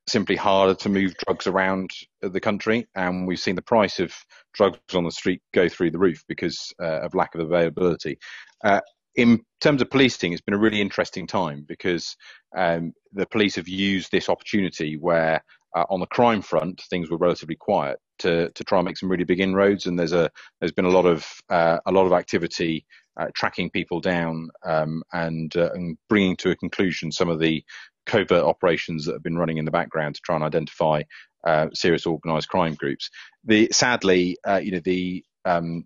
simply 0.08 0.36
harder 0.36 0.74
to 0.74 0.88
move 0.88 1.14
drugs 1.24 1.46
around 1.46 1.90
the 2.20 2.40
country, 2.40 2.86
and 2.94 3.26
we've 3.26 3.38
seen 3.38 3.56
the 3.56 3.62
price 3.62 4.00
of 4.00 4.12
drugs 4.54 4.78
on 4.94 5.04
the 5.04 5.10
street 5.10 5.40
go 5.54 5.68
through 5.68 5.90
the 5.90 5.98
roof 5.98 6.24
because 6.28 6.72
uh, 6.82 7.00
of 7.00 7.14
lack 7.14 7.34
of 7.34 7.40
availability. 7.40 8.18
Uh, 8.64 8.80
in 9.16 9.40
terms 9.60 9.82
of 9.82 9.90
policing, 9.90 10.32
it's 10.32 10.42
been 10.42 10.54
a 10.54 10.58
really 10.58 10.80
interesting 10.80 11.26
time 11.26 11.64
because 11.66 12.16
um, 12.56 12.92
the 13.12 13.26
police 13.26 13.56
have 13.56 13.68
used 13.68 14.10
this 14.10 14.28
opportunity 14.28 14.96
where, 14.96 15.42
uh, 15.76 15.84
on 15.90 16.00
the 16.00 16.06
crime 16.06 16.42
front, 16.42 16.82
things 16.90 17.10
were 17.10 17.16
relatively 17.16 17.56
quiet 17.56 17.98
to 18.18 18.50
to 18.50 18.64
try 18.64 18.78
and 18.78 18.86
make 18.86 18.96
some 18.96 19.10
really 19.10 19.24
big 19.24 19.40
inroads. 19.40 19.86
And 19.86 19.98
there's 19.98 20.12
a 20.12 20.30
there's 20.60 20.72
been 20.72 20.84
a 20.84 20.90
lot 20.90 21.06
of 21.06 21.26
uh, 21.48 21.78
a 21.86 21.92
lot 21.92 22.06
of 22.06 22.12
activity 22.12 22.86
uh, 23.18 23.26
tracking 23.34 23.70
people 23.70 24.00
down 24.00 24.48
um, 24.64 25.02
and 25.12 25.54
uh, 25.56 25.70
and 25.74 25.96
bringing 26.08 26.36
to 26.36 26.50
a 26.50 26.56
conclusion 26.56 27.12
some 27.12 27.28
of 27.28 27.40
the 27.40 27.64
covert 28.06 28.44
operations 28.44 29.04
that 29.04 29.12
have 29.12 29.22
been 29.22 29.38
running 29.38 29.58
in 29.58 29.64
the 29.64 29.70
background 29.70 30.14
to 30.14 30.20
try 30.24 30.34
and 30.34 30.44
identify 30.44 31.02
uh, 31.46 31.68
serious 31.72 32.06
organised 32.06 32.48
crime 32.48 32.74
groups. 32.74 33.10
The 33.44 33.68
sadly, 33.72 34.36
uh, 34.46 34.60
you 34.62 34.72
know, 34.72 34.80
the 34.84 35.24
um, 35.44 35.84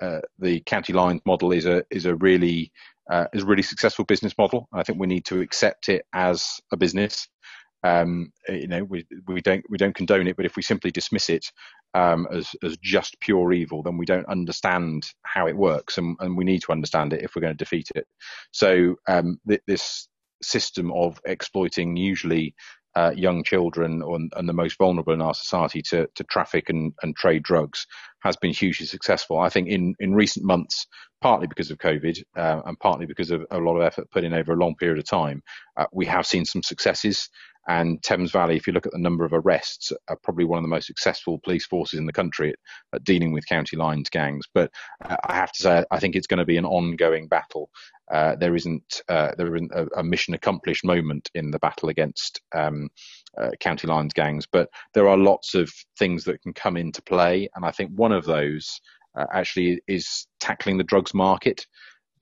uh, 0.00 0.20
the 0.38 0.60
county 0.60 0.92
lines 0.92 1.20
model 1.26 1.52
is 1.52 1.66
a 1.66 1.84
is 1.90 2.06
a 2.06 2.14
really 2.16 2.72
uh, 3.10 3.26
is 3.32 3.42
a 3.42 3.46
really 3.46 3.62
successful 3.62 4.04
business 4.04 4.34
model. 4.38 4.68
I 4.72 4.82
think 4.82 4.98
we 4.98 5.06
need 5.06 5.24
to 5.26 5.40
accept 5.40 5.88
it 5.88 6.06
as 6.12 6.60
a 6.72 6.76
business. 6.76 7.28
Um, 7.84 8.32
you 8.48 8.66
know, 8.66 8.82
we 8.82 9.06
we 9.26 9.42
don't 9.42 9.62
we 9.68 9.76
don't 9.76 9.94
condone 9.94 10.26
it, 10.26 10.36
but 10.36 10.46
if 10.46 10.56
we 10.56 10.62
simply 10.62 10.90
dismiss 10.90 11.28
it 11.28 11.52
um, 11.92 12.26
as 12.32 12.48
as 12.62 12.78
just 12.78 13.20
pure 13.20 13.52
evil, 13.52 13.82
then 13.82 13.98
we 13.98 14.06
don't 14.06 14.26
understand 14.26 15.06
how 15.22 15.46
it 15.46 15.56
works, 15.56 15.98
and, 15.98 16.16
and 16.20 16.36
we 16.36 16.44
need 16.44 16.62
to 16.62 16.72
understand 16.72 17.12
it 17.12 17.22
if 17.22 17.36
we're 17.36 17.42
going 17.42 17.56
to 17.56 17.64
defeat 17.64 17.90
it. 17.94 18.06
So 18.52 18.96
um, 19.06 19.38
th- 19.46 19.60
this 19.66 20.08
system 20.44 20.92
of 20.92 21.20
exploiting 21.24 21.96
usually 21.96 22.54
uh, 22.96 23.12
young 23.16 23.42
children 23.42 24.02
and, 24.02 24.32
and, 24.36 24.48
the 24.48 24.52
most 24.52 24.78
vulnerable 24.78 25.12
in 25.12 25.20
our 25.20 25.34
society 25.34 25.82
to, 25.82 26.06
to 26.14 26.22
traffic 26.24 26.68
and, 26.68 26.92
and, 27.02 27.16
trade 27.16 27.42
drugs 27.42 27.88
has 28.20 28.36
been 28.36 28.52
hugely 28.52 28.86
successful. 28.86 29.38
I 29.38 29.48
think 29.48 29.68
in, 29.68 29.96
in 29.98 30.14
recent 30.14 30.46
months, 30.46 30.86
partly 31.20 31.48
because 31.48 31.72
of 31.72 31.78
COVID 31.78 32.22
uh, 32.36 32.60
and 32.64 32.78
partly 32.78 33.06
because 33.06 33.32
of 33.32 33.44
a 33.50 33.58
lot 33.58 33.76
of 33.76 33.82
effort 33.82 34.10
put 34.12 34.22
in 34.22 34.32
over 34.32 34.52
a 34.52 34.56
long 34.56 34.76
period 34.76 34.98
of 34.98 35.06
time, 35.06 35.42
uh, 35.76 35.86
we 35.92 36.06
have 36.06 36.26
seen 36.26 36.44
some 36.44 36.62
successes. 36.62 37.28
And 37.68 38.02
Thames 38.02 38.30
Valley, 38.30 38.56
if 38.56 38.66
you 38.66 38.72
look 38.72 38.86
at 38.86 38.92
the 38.92 38.98
number 38.98 39.24
of 39.24 39.32
arrests, 39.32 39.92
are 40.08 40.18
probably 40.22 40.44
one 40.44 40.58
of 40.58 40.64
the 40.64 40.68
most 40.68 40.86
successful 40.86 41.38
police 41.42 41.66
forces 41.66 41.98
in 41.98 42.06
the 42.06 42.12
country 42.12 42.50
at, 42.50 42.56
at 42.94 43.04
dealing 43.04 43.32
with 43.32 43.46
county 43.46 43.76
lines 43.76 44.10
gangs. 44.10 44.44
But 44.52 44.70
uh, 45.04 45.16
I 45.24 45.34
have 45.34 45.52
to 45.52 45.62
say, 45.62 45.84
I 45.90 45.98
think 45.98 46.14
it's 46.14 46.26
going 46.26 46.38
to 46.38 46.44
be 46.44 46.58
an 46.58 46.66
ongoing 46.66 47.28
battle. 47.28 47.70
Uh, 48.12 48.36
there 48.36 48.54
isn't 48.54 49.02
uh, 49.08 49.32
there 49.38 49.54
isn't 49.56 49.72
a, 49.72 49.86
a, 49.96 50.04
mission 50.04 50.34
accomplished 50.34 50.84
moment 50.84 51.30
in 51.34 51.50
the 51.50 51.58
battle 51.58 51.88
against 51.88 52.42
um, 52.54 52.90
uh, 53.38 53.50
county 53.60 53.86
lines 53.86 54.12
gangs, 54.12 54.46
but 54.46 54.68
there 54.92 55.08
are 55.08 55.16
lots 55.16 55.54
of 55.54 55.72
things 55.98 56.24
that 56.24 56.42
can 56.42 56.52
come 56.52 56.76
into 56.76 57.00
play, 57.00 57.48
and 57.54 57.64
I 57.64 57.70
think 57.70 57.92
one 57.94 58.12
of 58.12 58.26
those 58.26 58.78
uh, 59.18 59.26
actually 59.32 59.80
is 59.88 60.26
tackling 60.38 60.76
the 60.76 60.84
drugs 60.84 61.14
market. 61.14 61.66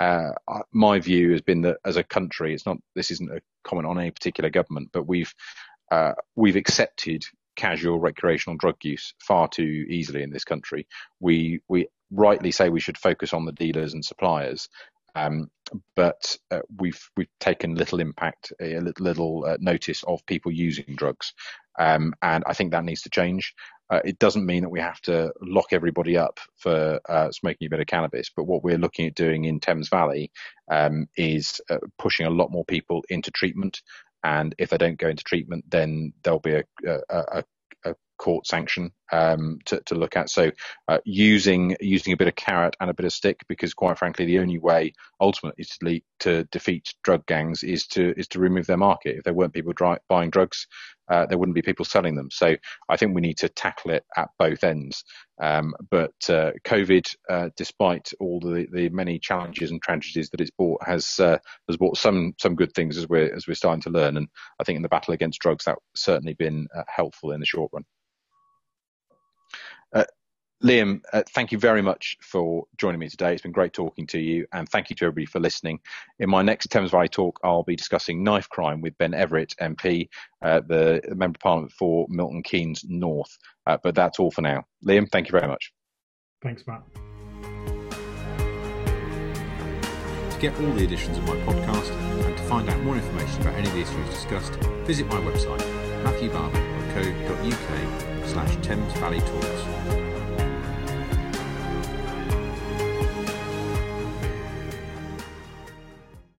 Uh, 0.00 0.32
my 0.72 0.98
view 0.98 1.32
has 1.32 1.40
been 1.40 1.62
that 1.62 1.78
as 1.84 1.96
a 1.96 2.04
country, 2.04 2.54
it's 2.54 2.66
not 2.66 2.78
this 2.94 3.10
isn't 3.10 3.30
a 3.30 3.40
comment 3.64 3.86
on 3.86 3.98
any 3.98 4.10
particular 4.10 4.50
government, 4.50 4.90
but 4.92 5.06
we've 5.06 5.32
uh, 5.90 6.12
we've 6.36 6.56
accepted 6.56 7.24
casual 7.54 8.00
recreational 8.00 8.56
drug 8.56 8.76
use 8.82 9.14
far 9.20 9.46
too 9.48 9.84
easily 9.88 10.22
in 10.22 10.30
this 10.30 10.44
country. 10.44 10.86
We 11.20 11.60
we 11.68 11.88
rightly 12.10 12.50
say 12.50 12.68
we 12.68 12.80
should 12.80 12.98
focus 12.98 13.32
on 13.32 13.44
the 13.44 13.52
dealers 13.52 13.94
and 13.94 14.04
suppliers, 14.04 14.68
um, 15.14 15.48
but 15.96 16.36
uh, 16.50 16.60
we've 16.78 17.00
we've 17.16 17.28
taken 17.40 17.74
little 17.74 18.00
impact, 18.00 18.52
a 18.60 18.78
little, 18.98 19.44
uh, 19.46 19.56
notice 19.60 20.02
of 20.04 20.24
people 20.26 20.52
using 20.52 20.96
drugs, 20.96 21.32
um, 21.78 22.14
and 22.22 22.44
I 22.46 22.52
think 22.52 22.72
that 22.72 22.84
needs 22.84 23.02
to 23.02 23.10
change. 23.10 23.54
Uh, 23.90 24.00
it 24.04 24.18
doesn't 24.18 24.46
mean 24.46 24.62
that 24.62 24.70
we 24.70 24.80
have 24.80 25.00
to 25.02 25.32
lock 25.42 25.66
everybody 25.72 26.16
up 26.16 26.40
for 26.56 26.98
uh, 27.08 27.30
smoking 27.30 27.66
a 27.66 27.70
bit 27.70 27.80
of 27.80 27.86
cannabis, 27.86 28.30
but 28.34 28.44
what 28.44 28.64
we're 28.64 28.78
looking 28.78 29.06
at 29.06 29.14
doing 29.14 29.44
in 29.44 29.60
Thames 29.60 29.90
Valley 29.90 30.30
um, 30.70 31.06
is 31.16 31.60
uh, 31.68 31.78
pushing 31.98 32.26
a 32.26 32.30
lot 32.30 32.50
more 32.50 32.64
people 32.64 33.04
into 33.10 33.30
treatment. 33.30 33.82
And 34.24 34.54
if 34.56 34.70
they 34.70 34.78
don't 34.78 34.98
go 34.98 35.08
into 35.08 35.24
treatment, 35.24 35.64
then 35.68 36.12
there'll 36.22 36.38
be 36.38 36.54
a, 36.54 36.64
a, 36.86 37.00
a 37.10 37.44
court 38.22 38.46
sanction 38.46 38.92
um, 39.10 39.58
to, 39.64 39.82
to, 39.86 39.96
look 39.96 40.16
at. 40.16 40.30
So 40.30 40.52
uh, 40.86 40.98
using 41.04 41.76
using 41.80 42.12
a 42.12 42.16
bit 42.16 42.28
of 42.28 42.36
carrot 42.36 42.76
and 42.80 42.88
a 42.88 42.94
bit 42.94 43.04
of 43.04 43.12
stick, 43.12 43.40
because 43.48 43.74
quite 43.74 43.98
frankly, 43.98 44.26
the 44.26 44.38
only 44.38 44.58
way 44.58 44.94
ultimately 45.20 45.64
to, 45.64 45.78
lead, 45.82 46.04
to 46.20 46.44
defeat 46.44 46.94
drug 47.02 47.26
gangs 47.26 47.64
is 47.64 47.88
to 47.88 48.14
is 48.16 48.28
to 48.28 48.38
remove 48.38 48.68
their 48.68 48.76
market. 48.76 49.16
If 49.16 49.24
there 49.24 49.34
weren't 49.34 49.52
people 49.52 49.72
dry, 49.72 49.98
buying 50.08 50.30
drugs, 50.30 50.68
uh, 51.10 51.26
there 51.26 51.36
wouldn't 51.36 51.56
be 51.56 51.62
people 51.62 51.84
selling 51.84 52.14
them. 52.14 52.30
So 52.30 52.54
I 52.88 52.96
think 52.96 53.12
we 53.14 53.20
need 53.20 53.38
to 53.38 53.48
tackle 53.48 53.90
it 53.90 54.04
at 54.16 54.30
both 54.38 54.62
ends. 54.62 55.04
Um, 55.40 55.74
but 55.90 56.14
uh, 56.28 56.52
COVID, 56.64 57.14
uh, 57.28 57.48
despite 57.56 58.12
all 58.20 58.38
the, 58.38 58.68
the 58.72 58.88
many 58.90 59.18
challenges 59.18 59.72
and 59.72 59.82
tragedies 59.82 60.30
that 60.30 60.40
it's 60.40 60.52
brought, 60.52 60.86
has 60.86 61.18
uh, 61.18 61.38
has 61.68 61.76
brought 61.76 61.98
some 61.98 62.34
some 62.40 62.54
good 62.54 62.72
things 62.72 62.96
as 62.96 63.08
we're 63.08 63.34
as 63.34 63.48
we're 63.48 63.54
starting 63.54 63.82
to 63.82 63.90
learn. 63.90 64.16
And 64.16 64.28
I 64.60 64.64
think 64.64 64.76
in 64.76 64.82
the 64.82 64.88
battle 64.88 65.12
against 65.12 65.40
drugs, 65.40 65.64
that's 65.64 65.80
certainly 65.96 66.34
been 66.34 66.68
uh, 66.74 66.84
helpful 66.86 67.32
in 67.32 67.40
the 67.40 67.46
short 67.46 67.72
run. 67.72 67.84
Liam, 70.62 71.00
uh, 71.12 71.24
thank 71.30 71.50
you 71.50 71.58
very 71.58 71.82
much 71.82 72.16
for 72.22 72.64
joining 72.76 73.00
me 73.00 73.08
today. 73.08 73.32
It's 73.32 73.42
been 73.42 73.50
great 73.50 73.72
talking 73.72 74.06
to 74.08 74.20
you, 74.20 74.46
and 74.52 74.68
thank 74.68 74.90
you 74.90 74.96
to 74.96 75.06
everybody 75.06 75.24
for 75.26 75.40
listening. 75.40 75.80
In 76.20 76.30
my 76.30 76.42
next 76.42 76.68
Thames 76.68 76.92
Valley 76.92 77.08
talk, 77.08 77.40
I'll 77.42 77.64
be 77.64 77.74
discussing 77.74 78.22
knife 78.22 78.48
crime 78.48 78.80
with 78.80 78.96
Ben 78.96 79.10
Everitt, 79.10 79.56
MP, 79.56 80.08
uh, 80.40 80.60
the 80.60 81.02
Member 81.08 81.36
of 81.36 81.40
Parliament 81.40 81.72
for 81.72 82.06
Milton 82.08 82.44
Keynes 82.44 82.84
North. 82.86 83.36
Uh, 83.66 83.76
but 83.82 83.96
that's 83.96 84.20
all 84.20 84.30
for 84.30 84.42
now. 84.42 84.62
Liam, 84.86 85.10
thank 85.10 85.26
you 85.26 85.32
very 85.32 85.48
much. 85.48 85.72
Thanks, 86.42 86.64
Matt. 86.66 86.82
To 90.30 90.38
get 90.38 90.54
all 90.60 90.72
the 90.74 90.84
editions 90.84 91.18
of 91.18 91.26
my 91.26 91.34
podcast 91.38 91.90
and 92.26 92.36
to 92.36 92.42
find 92.44 92.68
out 92.68 92.80
more 92.82 92.94
information 92.94 93.42
about 93.42 93.54
any 93.54 93.66
of 93.66 93.74
the 93.74 93.80
issues 93.80 94.08
discussed, 94.10 94.52
visit 94.86 95.08
my 95.08 95.16
website, 95.16 95.58
matthewbarber.co.uk 96.04 98.28
slash 98.28 98.56
Thames 98.64 98.92
Valley 98.94 99.18
Talks. 99.20 100.11